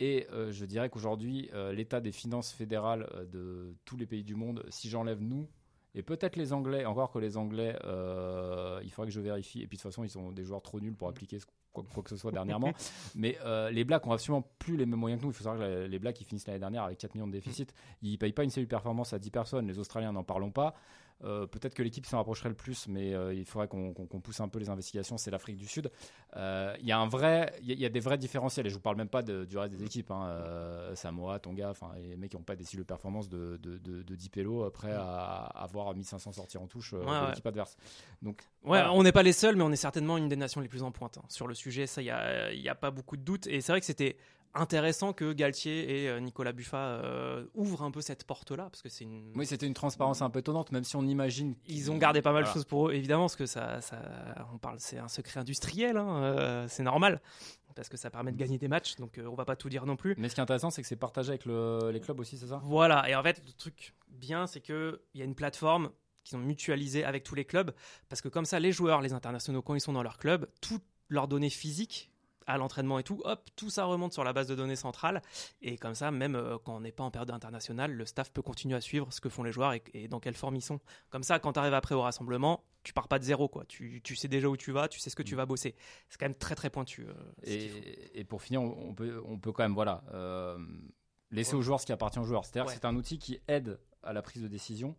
Et 0.00 0.26
euh, 0.32 0.50
je 0.50 0.64
dirais 0.64 0.90
qu'aujourd'hui, 0.90 1.48
euh, 1.54 1.72
l'état 1.72 2.00
des 2.00 2.10
finances 2.10 2.50
fédérales 2.52 3.08
de 3.30 3.76
tous 3.84 3.96
les 3.96 4.06
pays 4.06 4.24
du 4.24 4.34
monde, 4.34 4.64
si 4.68 4.88
j'enlève 4.88 5.20
nous, 5.22 5.48
et 5.94 6.02
peut-être 6.02 6.36
les 6.36 6.52
Anglais, 6.52 6.84
encore 6.84 7.10
que 7.12 7.18
les 7.18 7.36
Anglais, 7.36 7.76
euh, 7.84 8.80
il 8.82 8.90
faudrait 8.90 9.08
que 9.10 9.14
je 9.14 9.20
vérifie. 9.20 9.62
Et 9.62 9.66
puis 9.66 9.76
de 9.76 9.82
toute 9.82 9.90
façon, 9.92 10.04
ils 10.04 10.10
sont 10.10 10.32
des 10.32 10.44
joueurs 10.44 10.62
trop 10.62 10.80
nuls 10.80 10.94
pour 10.96 11.08
appliquer 11.08 11.38
ce- 11.38 11.46
quoi, 11.72 11.84
quoi 11.92 12.02
que 12.02 12.10
ce 12.10 12.16
soit 12.16 12.32
dernièrement. 12.32 12.72
Mais 13.14 13.38
euh, 13.44 13.70
les 13.70 13.84
Blacks 13.84 14.06
ont 14.06 14.12
absolument 14.12 14.42
plus 14.58 14.76
les 14.76 14.86
mêmes 14.86 14.98
moyens 14.98 15.20
que 15.20 15.26
nous. 15.26 15.32
Il 15.32 15.34
faut 15.36 15.44
savoir 15.44 15.60
que 15.66 15.84
les 15.86 15.98
Blacks, 15.98 16.20
ils 16.20 16.24
finissent 16.24 16.46
l'année 16.46 16.58
dernière 16.58 16.82
avec 16.84 16.98
4 16.98 17.14
millions 17.14 17.26
de 17.28 17.32
déficit. 17.32 17.72
Ils 18.02 18.18
payent 18.18 18.32
pas 18.32 18.44
une 18.44 18.50
cellule 18.50 18.68
performance 18.68 19.12
à 19.12 19.18
10 19.18 19.30
personnes. 19.30 19.66
Les 19.68 19.78
Australiens, 19.78 20.12
n'en 20.12 20.24
parlons 20.24 20.50
pas. 20.50 20.74
Euh, 21.24 21.46
Peut-être 21.46 21.74
que 21.74 21.82
l'équipe 21.82 22.04
s'en 22.06 22.18
rapprocherait 22.18 22.50
le 22.50 22.54
plus, 22.54 22.86
mais 22.88 23.14
euh, 23.14 23.32
il 23.32 23.44
faudrait 23.46 23.66
qu'on 23.68 23.92
pousse 24.20 24.40
un 24.40 24.48
peu 24.48 24.58
les 24.58 24.68
investigations. 24.68 25.16
C'est 25.16 25.30
l'Afrique 25.30 25.56
du 25.56 25.66
Sud. 25.66 25.90
Euh, 26.36 26.76
Il 26.80 26.86
y 26.86 26.92
a 26.92 26.98
un 26.98 27.08
vrai, 27.08 27.54
il 27.62 27.68
y 27.68 27.72
a- 27.72 27.74
il 27.74 27.80
y, 27.80 27.86
a 27.86 27.88
des 27.88 28.00
vrais 28.00 28.18
différentiels. 28.18 28.66
Et 28.66 28.70
je 28.70 28.74
vous 28.74 28.80
parle 28.80 28.96
même 28.96 29.08
pas 29.08 29.22
de- 29.22 29.44
du 29.44 29.56
reste 29.56 29.74
des 29.74 29.82
équipes. 29.84 30.10
hein. 30.10 30.44
Samoa, 30.94 31.38
Tonga, 31.38 31.70
enfin 31.70 31.92
les 31.96 32.16
mecs 32.16 32.30
qui 32.30 32.36
n'ont 32.36 32.42
pas 32.42 32.56
des 32.56 32.64
cellules 32.64 32.84
performance 32.84 33.28
de, 33.28 33.56
de, 33.62 33.78
de, 33.78 34.02
de 34.02 34.14
10 34.14 34.28
pélos 34.28 34.68
prêts 34.70 34.92
à 34.92 35.44
avoir 35.62 35.94
1500 35.94 36.32
sorties 36.32 36.58
en 36.58 36.66
touche 36.66 36.92
Ouais, 36.92 37.00
de 37.00 37.04
ouais. 37.06 37.26
l'équipe 37.28 37.46
adverse. 37.46 37.76
Donc 38.22 38.42
Ouais, 38.64 38.82
on 38.92 39.02
n'est 39.02 39.12
pas 39.12 39.22
les 39.22 39.32
seuls, 39.32 39.56
mais 39.56 39.62
on 39.64 39.72
est 39.72 39.76
certainement 39.76 40.16
une 40.18 40.28
des 40.28 40.36
nations 40.36 40.60
les 40.60 40.68
plus 40.68 40.82
en 40.82 40.90
pointe 40.92 41.18
hein, 41.18 41.24
sur 41.28 41.46
le 41.46 41.54
sujet. 41.54 41.86
Ça, 41.86 42.00
il 42.02 42.06
n'y 42.06 42.10
a, 42.10 42.52
il 42.52 42.60
y 42.60 42.68
a 42.68 42.74
pas 42.74 42.90
beaucoup 42.90 43.16
de 43.16 43.22
doutes. 43.22 43.46
Et 43.46 43.60
c'est 43.60 43.72
vrai 43.72 43.80
que 43.80 43.86
c'était 43.86 44.16
intéressant 44.54 45.12
que 45.12 45.32
Galtier 45.32 46.02
et 46.04 46.08
euh, 46.08 46.20
Nicolas 46.20 46.52
Buffa 46.52 46.76
euh, 46.78 47.46
ouvrent 47.54 47.82
un 47.82 47.90
peu 47.90 48.00
cette 48.00 48.24
porte-là, 48.24 48.64
parce 48.70 48.82
que 48.82 48.88
c'est 48.88 49.04
une. 49.04 49.32
oui, 49.36 49.46
c'était 49.46 49.66
une 49.66 49.74
transparence 49.74 50.22
un 50.22 50.30
peu 50.30 50.38
étonnante, 50.40 50.72
même 50.72 50.84
si 50.84 50.96
on 50.96 51.02
imagine. 51.02 51.54
Ils 51.66 51.90
ont 51.90 51.96
gardé 51.98 52.22
pas 52.22 52.32
mal 52.32 52.42
de 52.42 52.46
Voilà. 52.46 52.54
choses 52.54 52.64
pour 52.64 52.88
eux, 52.88 52.92
évidemment, 52.94 53.24
parce 53.24 53.36
que 53.36 53.46
ça, 53.46 53.80
ça 53.80 53.98
on 54.52 54.58
parle, 54.58 54.76
c'est 54.80 54.98
un 54.98 55.08
secret 55.08 55.40
industriel, 55.40 55.96
hein, 55.96 56.22
euh, 56.22 56.66
c'est 56.68 56.82
normal, 56.82 57.20
parce 57.74 57.88
que 57.88 57.96
ça 57.96 58.10
permet 58.10 58.30
de 58.32 58.36
gagner 58.36 58.58
des 58.58 58.68
matchs, 58.68 58.96
donc 58.96 59.20
on 59.26 59.34
va 59.34 59.44
pas 59.44 59.56
tout 59.56 59.68
dire 59.68 59.84
non 59.86 59.96
plus. 59.96 60.14
Mais 60.18 60.28
ce 60.28 60.34
qui 60.34 60.40
est 60.40 60.42
intéressant, 60.42 60.70
c'est 60.70 60.82
que 60.82 60.88
c'est 60.88 60.96
partagé 60.96 61.30
avec 61.30 61.44
le- 61.44 61.90
les 61.92 62.00
clubs 62.00 62.20
aussi, 62.20 62.38
c'est 62.38 62.46
ça? 62.46 62.60
Voilà, 62.64 63.08
et 63.10 63.14
en 63.16 63.22
fait, 63.22 63.42
le 63.44 63.52
truc 63.52 63.94
bien, 64.08 64.46
c'est 64.46 64.60
qu'il 64.60 64.98
y 65.14 65.22
a 65.22 65.24
une 65.24 65.34
plateforme 65.34 65.90
qu'ils 66.22 66.38
ont 66.38 66.40
mutualisée 66.40 67.04
avec 67.04 67.24
tous 67.24 67.34
les 67.34 67.44
clubs, 67.44 67.72
parce 68.08 68.22
que 68.22 68.28
comme 68.28 68.44
ça, 68.46 68.58
les 68.60 68.72
joueurs, 68.72 69.00
les 69.02 69.12
internationaux, 69.12 69.60
quand 69.60 69.74
ils 69.74 69.80
sont 69.80 69.92
dans 69.92 70.02
leur 70.04 70.16
club, 70.18 70.48
toutes 70.62 70.84
leurs 71.10 71.28
données 71.28 71.50
physiques 71.50 72.10
à 72.46 72.58
l'entraînement 72.58 72.98
et 72.98 73.02
tout, 73.02 73.20
hop, 73.24 73.48
tout 73.56 73.70
ça 73.70 73.84
remonte 73.84 74.12
sur 74.12 74.24
la 74.24 74.32
base 74.32 74.46
de 74.48 74.54
données 74.54 74.76
centrale, 74.76 75.22
et 75.62 75.76
comme 75.78 75.94
ça, 75.94 76.10
même 76.10 76.34
euh, 76.36 76.58
quand 76.64 76.76
on 76.76 76.80
n'est 76.80 76.92
pas 76.92 77.04
en 77.04 77.10
période 77.10 77.30
internationale, 77.30 77.92
le 77.92 78.04
staff 78.04 78.30
peut 78.32 78.42
continuer 78.42 78.76
à 78.76 78.80
suivre 78.80 79.12
ce 79.12 79.20
que 79.20 79.28
font 79.28 79.42
les 79.42 79.52
joueurs 79.52 79.72
et, 79.72 79.82
et 79.94 80.08
dans 80.08 80.20
quelle 80.20 80.34
forme 80.34 80.56
ils 80.56 80.62
sont. 80.62 80.80
Comme 81.10 81.22
ça, 81.22 81.38
quand 81.38 81.52
tu 81.54 81.58
arrives 81.58 81.74
après 81.74 81.94
au 81.94 82.02
rassemblement, 82.02 82.64
tu 82.82 82.92
pars 82.92 83.08
pas 83.08 83.18
de 83.18 83.24
zéro, 83.24 83.48
quoi. 83.48 83.64
Tu, 83.66 84.02
tu 84.02 84.14
sais 84.16 84.28
déjà 84.28 84.48
où 84.48 84.56
tu 84.56 84.72
vas, 84.72 84.88
tu 84.88 85.00
sais 85.00 85.08
ce 85.10 85.16
que 85.16 85.22
tu 85.22 85.34
vas 85.34 85.46
bosser. 85.46 85.74
C'est 86.10 86.18
quand 86.18 86.26
même 86.26 86.34
très 86.34 86.54
très 86.54 86.68
pointu. 86.70 87.06
euh, 87.08 87.12
et, 87.44 88.20
et 88.20 88.24
pour 88.24 88.42
finir, 88.42 88.60
on 88.62 88.94
peut, 88.94 89.22
on 89.26 89.38
peut 89.38 89.52
quand 89.52 89.62
même 89.62 89.72
voilà, 89.74 90.04
euh, 90.12 90.58
laisser 91.30 91.54
aux 91.54 91.62
joueurs 91.62 91.80
ce 91.80 91.86
qui 91.86 91.92
appartient 91.92 92.18
aux 92.18 92.24
joueurs. 92.24 92.44
C'est-à-dire 92.44 92.66
Ouais. 92.68 92.74
c'est 92.74 92.84
un 92.84 92.94
outil 92.94 93.18
qui 93.18 93.40
aide 93.48 93.78
à 94.02 94.12
la 94.12 94.20
prise 94.20 94.42
de 94.42 94.48
décision, 94.48 94.96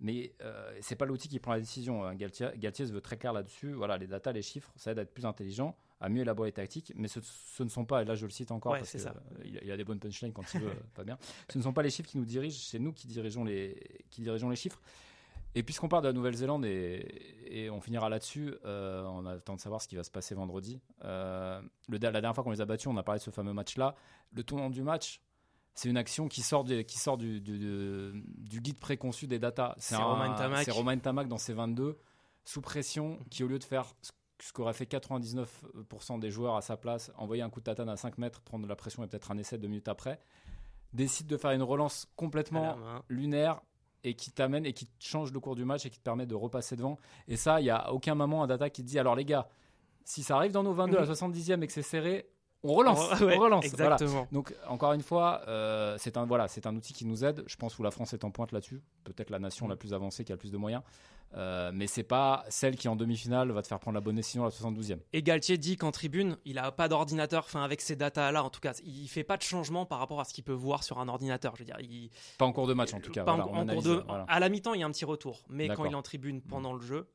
mais 0.00 0.34
c'est 0.80 0.96
pas 0.96 1.04
l'outil 1.06 1.28
qui 1.28 1.38
prend 1.38 1.52
la 1.52 1.60
décision. 1.60 2.04
hein. 2.04 2.16
Galtier, 2.16 2.48
Galtier 2.56 2.86
se 2.88 2.92
veut 2.92 3.00
très 3.00 3.16
clair 3.16 3.32
là-dessus. 3.32 3.72
Voilà, 3.72 3.98
les 3.98 4.08
datas, 4.08 4.32
les 4.32 4.42
chiffres, 4.42 4.72
ça 4.74 4.90
aide 4.90 4.98
à 4.98 5.02
être 5.02 5.14
plus 5.14 5.24
intelligent, 5.26 5.76
à 6.02 6.08
mieux 6.08 6.20
élaborer 6.22 6.48
les 6.48 6.52
tactiques, 6.52 6.92
mais 6.96 7.08
ce, 7.08 7.20
ce 7.22 7.62
ne 7.62 7.68
sont 7.70 7.84
pas, 7.86 8.02
et 8.02 8.04
là 8.04 8.14
je 8.14 8.26
le 8.26 8.30
cite 8.30 8.50
encore 8.50 8.72
Ouais, 8.72 8.78
parce 8.80 8.90
qu'il 8.90 9.60
il 9.62 9.70
a 9.70 9.76
des 9.76 9.84
bonnes 9.84 9.98
punchlines 10.00 10.32
quand 10.32 10.42
il 10.52 10.60
veut, 10.60 10.68
euh, 10.70 10.74
pas 10.94 11.04
bien. 11.04 11.16
Ce 11.48 11.56
ne 11.58 11.62
sont 11.62 11.72
pas 11.72 11.82
les 11.82 11.90
chiffres 11.90 12.08
qui 12.10 12.18
nous 12.18 12.24
dirigent, 12.24 12.58
c'est 12.68 12.78
nous 12.78 12.92
qui 12.92 13.06
dirigeons 13.06 13.44
les, 13.44 14.04
qui 14.10 14.20
dirigeons 14.22 14.50
les 14.50 14.56
chiffres. 14.56 14.80
Et 15.54 15.62
puisqu'on 15.62 15.88
parle 15.88 16.02
de 16.04 16.08
la 16.08 16.14
Nouvelle-Zélande 16.14 16.64
et, 16.64 17.06
et 17.46 17.68
on 17.70 17.80
finira 17.82 18.08
là-dessus, 18.08 18.54
euh, 18.64 19.04
on 19.04 19.26
attend 19.26 19.54
de 19.54 19.60
savoir 19.60 19.82
ce 19.82 19.86
qui 19.88 19.96
va 19.96 20.02
se 20.02 20.10
passer 20.10 20.34
vendredi. 20.34 20.80
Euh, 21.04 21.60
le, 21.88 21.98
la 21.98 22.10
dernière 22.10 22.34
fois 22.34 22.42
qu'on 22.42 22.50
les 22.52 22.62
a 22.62 22.64
battus, 22.64 22.86
on 22.86 22.96
a 22.96 23.02
parlé 23.02 23.18
de 23.18 23.22
ce 23.24 23.30
fameux 23.30 23.52
match-là. 23.52 23.94
Le 24.32 24.42
tournant 24.44 24.70
du 24.70 24.82
match, 24.82 25.20
c'est 25.74 25.90
une 25.90 25.98
action 25.98 26.26
qui 26.26 26.40
sort, 26.40 26.64
des- 26.64 26.84
qui 26.86 26.98
sort 26.98 27.18
du, 27.18 27.40
du, 27.42 27.58
du- 27.58 28.24
du 28.38 28.60
guide 28.62 28.78
préconçu 28.78 29.26
des 29.26 29.38
datas. 29.38 29.74
C'est 29.76 29.94
Romain 29.96 30.34
Tamac. 30.34 30.64
C'est 30.64 30.70
Romain 30.70 30.96
Tamac 30.98 31.28
dans 31.28 31.36
ses 31.38 31.52
22, 31.52 31.98
sous 32.44 32.62
pression, 32.62 33.18
qui 33.30 33.44
au 33.44 33.46
lieu 33.46 33.58
de 33.58 33.64
faire 33.64 33.84
ce- 34.40 34.52
qu'aurait 34.52 34.72
fait 34.72 34.86
99% 34.86 36.18
des 36.18 36.30
joueurs 36.30 36.56
à 36.56 36.62
sa 36.62 36.76
place, 36.76 37.12
envoyer 37.16 37.42
un 37.42 37.50
coup 37.50 37.60
de 37.60 37.64
tatane 37.64 37.88
à 37.88 37.96
5 37.96 38.18
mètres, 38.18 38.40
prendre 38.40 38.64
de 38.64 38.68
la 38.68 38.76
pression 38.76 39.02
et 39.04 39.06
peut-être 39.06 39.30
un 39.30 39.38
essai 39.38 39.58
deux 39.58 39.68
minutes 39.68 39.88
après, 39.88 40.18
décide 40.92 41.26
de 41.26 41.36
faire 41.36 41.52
une 41.52 41.62
relance 41.62 42.04
À 42.04 42.12
complètement 42.16 42.76
main. 42.76 43.02
lunaire 43.08 43.60
et 44.04 44.14
qui 44.14 44.32
t'amène 44.32 44.66
et 44.66 44.72
qui 44.72 44.88
change 44.98 45.32
le 45.32 45.40
cours 45.40 45.54
du 45.54 45.64
match 45.64 45.86
et 45.86 45.90
qui 45.90 45.98
te 45.98 46.02
permet 46.04 46.26
de 46.26 46.34
repasser 46.34 46.76
devant. 46.76 46.98
Et 47.28 47.36
ça, 47.36 47.60
il 47.60 47.64
y 47.66 47.70
a 47.70 47.92
aucun 47.92 48.14
moment 48.14 48.42
un 48.42 48.46
data 48.46 48.68
qui 48.68 48.82
te 48.82 48.88
dit 48.88 48.98
alors 48.98 49.14
les 49.14 49.24
gars, 49.24 49.48
si 50.04 50.22
ça 50.22 50.36
arrive 50.36 50.52
dans 50.52 50.64
nos 50.64 50.72
22 50.72 50.96
à 50.98 51.00
la 51.02 51.06
70e 51.06 51.62
et 51.62 51.66
que 51.68 51.72
c'est 51.72 51.82
serré, 51.82 52.28
on 52.64 52.74
relance, 52.74 53.20
ouais, 53.20 53.36
on 53.36 53.40
relance. 53.40 53.66
Voilà. 53.76 53.94
Exactement. 53.94 54.26
Donc 54.32 54.54
encore 54.68 54.92
une 54.92 55.02
fois, 55.02 55.42
euh, 55.48 55.96
c'est 55.98 56.16
un 56.16 56.24
voilà, 56.26 56.46
c'est 56.48 56.66
un 56.66 56.74
outil 56.76 56.92
qui 56.92 57.04
nous 57.04 57.24
aide. 57.24 57.42
Je 57.46 57.56
pense 57.56 57.78
où 57.78 57.82
la 57.84 57.90
France 57.90 58.12
est 58.12 58.24
en 58.24 58.30
pointe 58.30 58.52
là-dessus, 58.52 58.82
peut-être 59.04 59.30
la 59.30 59.38
nation 59.38 59.66
la 59.68 59.76
plus 59.76 59.94
avancée 59.94 60.24
qui 60.24 60.32
a 60.32 60.34
le 60.34 60.38
plus 60.40 60.50
de 60.52 60.56
moyens, 60.58 60.82
Euh, 61.34 61.70
mais 61.72 61.86
c'est 61.86 62.02
pas 62.02 62.44
celle 62.48 62.76
qui 62.76 62.88
en 62.88 62.96
demi-finale 62.96 63.50
va 63.52 63.62
te 63.62 63.66
faire 63.68 63.78
prendre 63.80 63.94
la 63.94 64.00
bonne 64.00 64.16
décision 64.16 64.42
à 64.42 64.46
la 64.46 64.50
72e. 64.50 64.98
Et 65.12 65.22
Galtier 65.22 65.56
dit 65.58 65.76
qu'en 65.76 65.90
tribune, 65.90 66.36
il 66.44 66.58
a 66.58 66.70
pas 66.72 66.88
d'ordinateur, 66.88 67.44
enfin 67.46 67.62
avec 67.62 67.80
ces 67.80 67.96
datas-là, 67.96 68.44
en 68.44 68.50
tout 68.50 68.60
cas, 68.60 68.72
il 68.84 69.08
fait 69.08 69.24
pas 69.24 69.36
de 69.36 69.42
changement 69.42 69.86
par 69.86 69.98
rapport 69.98 70.20
à 70.20 70.24
ce 70.24 70.34
qu'il 70.34 70.44
peut 70.44 70.52
voir 70.52 70.84
sur 70.84 70.98
un 70.98 71.08
ordinateur. 71.08 71.54
Je 71.56 71.60
veux 71.60 71.66
dire, 71.66 71.76
il, 71.80 72.10
Pas 72.38 72.44
en 72.44 72.52
cours 72.52 72.66
de 72.66 72.74
match 72.74 72.92
en 72.92 73.00
tout 73.00 73.10
cas. 73.12 73.24
pas 73.24 73.32
en- 73.32 73.36
voilà, 73.36 73.50
on 73.50 73.54
en 73.54 73.54
cours 73.54 73.60
analyse, 73.62 73.84
de, 73.84 74.04
voilà. 74.06 74.24
à 74.28 74.40
la 74.40 74.48
mi-temps, 74.48 74.74
il 74.74 74.80
y 74.80 74.82
a 74.82 74.86
un 74.86 74.90
petit 74.92 75.04
retour, 75.04 75.42
mais 75.48 75.68
quand 75.68 75.84
il 75.86 75.92
est 75.92 75.96
en 75.96 76.02
tribune 76.02 76.42
pendant 76.42 76.74
le 76.74 76.80
jeu, 76.82 77.06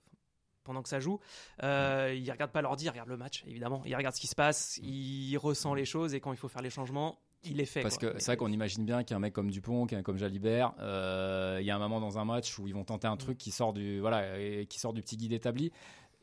pendant 0.68 0.84
que 0.84 0.90
ça 0.90 1.00
joue, 1.00 1.20
euh, 1.64 2.14
il 2.16 2.30
regarde 2.32 2.52
pas 2.52 2.62
l'ordi, 2.62 2.86
il 2.86 2.90
regarde 2.90 3.10
le 3.10 3.18
match, 3.18 3.44
évidemment. 3.48 3.82
Il 3.86 3.96
regarde 3.96 4.14
ce 4.16 4.22
qui 4.22 4.28
se 4.28 4.36
passe, 4.36 4.78
il 4.84 5.36
ressent 5.38 5.74
les 5.74 5.86
choses 5.86 6.14
et 6.14 6.20
quand 6.20 6.32
il 6.32 6.38
faut 6.38 6.48
faire 6.48 6.62
les 6.62 6.70
changements, 6.70 7.18
il 7.44 7.58
les 7.58 7.66
fait. 7.66 7.82
Parce 7.82 7.98
quoi. 7.98 8.12
que 8.12 8.20
c'est 8.20 8.26
vrai 8.28 8.38
qu'on 8.38 8.52
imagine 8.52 8.86
bien 8.86 9.04
qu'un 9.04 9.20
mec 9.20 9.34
comme 9.34 9.50
Dupont, 9.50 9.86
qu'un 9.88 10.04
comme 10.04 10.18
Jalibert, 10.18 10.74
euh, 10.80 11.58
il 11.60 11.66
y 11.66 11.72
a 11.72 11.76
un 11.76 11.80
moment 11.80 12.00
dans 12.00 12.18
un 12.20 12.26
match 12.26 12.60
où 12.60 12.68
ils 12.68 12.74
vont 12.74 12.84
tenter 12.84 13.08
un 13.08 13.16
Mm. 13.16 13.20
truc 13.20 13.38
qui 13.38 13.52
sort 13.52 13.74
du 13.74 14.00
voilà 14.00 14.40
et 14.40 14.66
qui 14.68 14.80
sort 14.80 14.94
du 14.94 15.02
petit 15.02 15.18
guide 15.18 15.32
établi. 15.34 15.72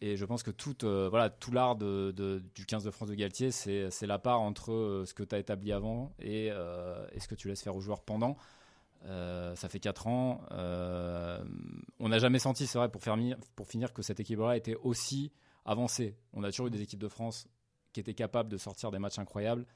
Et 0.00 0.16
je 0.16 0.24
pense 0.26 0.42
que 0.42 0.50
tout, 0.50 0.84
euh, 0.84 1.08
voilà, 1.08 1.30
tout 1.30 1.52
l'art 1.52 1.76
de, 1.76 2.12
de- 2.14 2.42
du 2.54 2.66
15 2.66 2.84
de 2.84 2.90
France 2.90 3.08
de 3.08 3.14
Galtier, 3.14 3.50
c'est 3.52 3.90
c'est 3.90 4.06
la 4.08 4.18
part 4.18 4.40
entre 4.42 4.72
euh, 4.72 5.04
ce 5.06 5.14
que 5.14 5.22
tu 5.22 5.34
as 5.34 5.38
établi 5.38 5.72
avant 5.72 6.12
et, 6.18 6.48
euh, 6.50 7.06
et 7.12 7.20
ce 7.20 7.28
que 7.28 7.34
tu 7.36 7.48
laisses 7.48 7.62
faire 7.62 7.76
aux 7.76 7.80
joueurs 7.80 8.02
pendant. 8.02 8.36
Euh, 9.06 9.54
ça 9.56 9.68
fait 9.68 9.80
4 9.80 10.06
ans. 10.06 10.40
Euh, 10.52 11.42
on 11.98 12.08
n'a 12.08 12.18
jamais 12.18 12.38
senti, 12.38 12.66
c'est 12.66 12.78
vrai, 12.78 12.90
pour, 12.90 13.02
pour 13.54 13.68
finir, 13.68 13.92
que 13.92 14.02
cette 14.02 14.20
équipe-là 14.20 14.56
était 14.56 14.76
aussi 14.76 15.32
avancée. 15.64 16.16
On 16.32 16.42
a 16.42 16.50
toujours 16.50 16.68
eu 16.68 16.70
des 16.70 16.82
équipes 16.82 17.00
de 17.00 17.08
France 17.08 17.46
qui 17.92 18.00
étaient 18.00 18.14
capables 18.14 18.48
de 18.48 18.56
sortir 18.56 18.90
des 18.90 18.98
matchs 18.98 19.18
incroyables. 19.18 19.66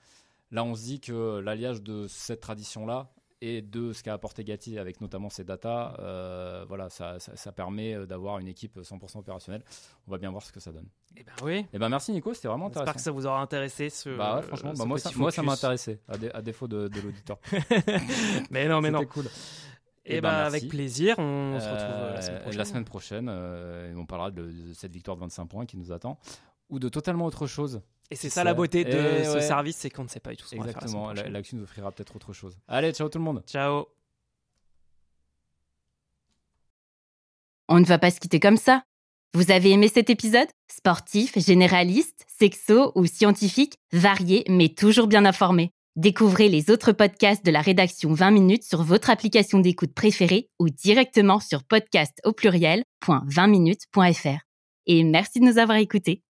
Là, 0.51 0.65
on 0.65 0.75
se 0.75 0.83
dit 0.83 1.01
que 1.01 1.39
l'alliage 1.41 1.83
de 1.83 2.07
cette 2.09 2.41
tradition-là 2.41 3.11
et 3.41 3.63
de 3.63 3.93
ce 3.93 4.03
qu'a 4.03 4.15
apporté 4.15 4.43
Gatti 4.45 4.79
avec 4.79 5.01
notamment 5.01 5.31
ses 5.31 5.45
datas, 5.45 5.95
euh, 6.01 6.65
voilà, 6.67 6.89
ça, 6.91 7.19
ça- 7.21 7.37
ça 7.37 7.53
permet 7.53 8.07
d'avoir 8.07 8.39
une 8.41 8.49
équipe 8.49 8.79
100% 8.83 9.19
opérationnelle. 9.21 9.63
On 10.07 10.11
va 10.11 10.19
bien 10.19 10.31
voir 10.31 10.43
ce 10.43 10.51
que 10.53 10.59
ça 10.61 10.73
donne. 10.73 10.89
Eh 11.17 11.23
ben 11.23 11.33
oui. 11.43 11.67
Et 11.73 11.79
ben 11.79 11.89
merci 11.89 12.11
Nico, 12.13 12.35
c'était 12.35 12.49
vraiment 12.49 12.67
J'espère 12.67 12.83
que 12.85 12.89
intéressant. 12.91 13.05
ça 13.05 13.11
vous 13.13 13.27
aura 13.27 13.41
intéressé 13.41 13.91
ce. 13.91 14.11
Bah 14.17 14.37
ouais, 14.37 14.43
franchement, 14.43 14.75
ce 14.75 14.79
bah 14.81 14.85
moi, 14.87 14.99
ça, 14.99 15.11
moi 15.17 15.31
ça 15.31 15.43
m'a 15.43 15.53
intéressé, 15.53 16.01
à, 16.09 16.19
dé- 16.19 16.31
à 16.35 16.43
défaut 16.43 16.67
de, 16.69 16.89
de 16.89 17.01
l'auditeur. 17.01 17.39
mais 18.51 18.69
non, 18.69 18.81
mais 18.81 18.91
non. 18.91 19.01
C'était 19.01 19.13
cool. 19.13 19.27
Et, 20.05 20.17
Eh 20.17 20.21
bah, 20.21 20.31
ben, 20.31 20.37
avec 20.47 20.63
merci. 20.63 20.69
plaisir, 20.69 21.19
on 21.19 21.59
se 21.61 21.65
retrouve 21.69 21.79
Euh, 21.81 22.11
euh, 22.11 22.15
la 22.15 22.23
semaine 22.23 22.39
prochaine. 22.41 22.59
La 22.59 22.65
semaine 22.65 22.85
prochaine, 22.85 23.29
euh, 23.31 23.95
on 23.97 24.07
parlera 24.07 24.31
de, 24.31 24.51
de 24.51 24.73
cette 24.73 24.93
victoire 24.93 25.17
de 25.17 25.21
25 25.23 25.47
points 25.47 25.67
qui 25.67 25.77
nous 25.77 25.93
attend. 25.93 26.19
Ou 26.71 26.79
de 26.79 26.89
totalement 26.89 27.27
autre 27.27 27.47
chose. 27.47 27.83
Et 28.11 28.17
c'est 28.17 28.31
ça 28.31 28.43
la 28.43 28.55
beauté 28.55 28.85
de 28.85 29.19
Eh 29.21 29.25
ce 29.25 29.35
ouais. 29.35 29.43
service, 29.43 29.77
c'est 29.77 29.91
qu'on 29.91 30.05
ne 30.05 30.09
sait 30.09 30.19
pas 30.21 30.31
du 30.31 30.39
tout 30.39 30.47
ce 30.47 30.57
qu'on 30.57 30.63
va 30.63 30.69
faire 30.73 30.81
la 30.81 30.87
Exactement. 30.87 31.13
La-. 31.13 31.29
L'actu 31.29 31.57
nous 31.57 31.65
offrira 31.65 31.93
peut-être 31.93 32.17
autre 32.17 32.33
chose. 32.33 32.57
Allez, 32.67 32.93
ciao 32.93 33.11
tout 33.11 33.19
le 33.19 33.25
monde. 33.25 33.43
Ciao. 33.47 33.87
On 37.69 37.81
ne 37.81 37.85
va 37.85 37.99
pas 37.99 38.11
se 38.11 38.19
quitter 38.19 38.41
comme 38.41 38.57
ça. 38.57 38.83
Vous 39.35 39.51
avez 39.51 39.73
aimé 39.73 39.89
cet 39.89 40.09
épisode? 40.09 40.49
Sportif, 40.73 41.39
généraliste, 41.39 42.25
sexo 42.29 42.93
ou 42.95 43.05
scientifique, 43.05 43.75
varié 43.93 44.43
mais 44.49 44.71
toujours 44.71 45.07
bien 45.07 45.27
informé. 45.27 45.71
Découvrez 45.97 46.49
les 46.49 46.71
autres 46.71 46.93
podcasts 46.93 47.45
de 47.45 47.51
la 47.51 47.61
rédaction 47.61 48.15
20 48.15 48.31
minutes 48.31 48.65
sur 48.65 48.83
votre 48.83 49.11
application 49.11 49.59
d'écoute 49.59 49.93
préférée 49.93 50.49
ou 50.59 50.71
directement 50.71 51.41
sur 51.41 51.63
podcast 51.65 52.19
au 52.25 52.33
pluriel.20minutes.fr. 52.33 54.39
Et 54.87 55.05
merci 55.05 55.41
de 55.41 55.45
nous 55.45 55.59
avoir 55.59 55.77
écoutés. 55.77 56.23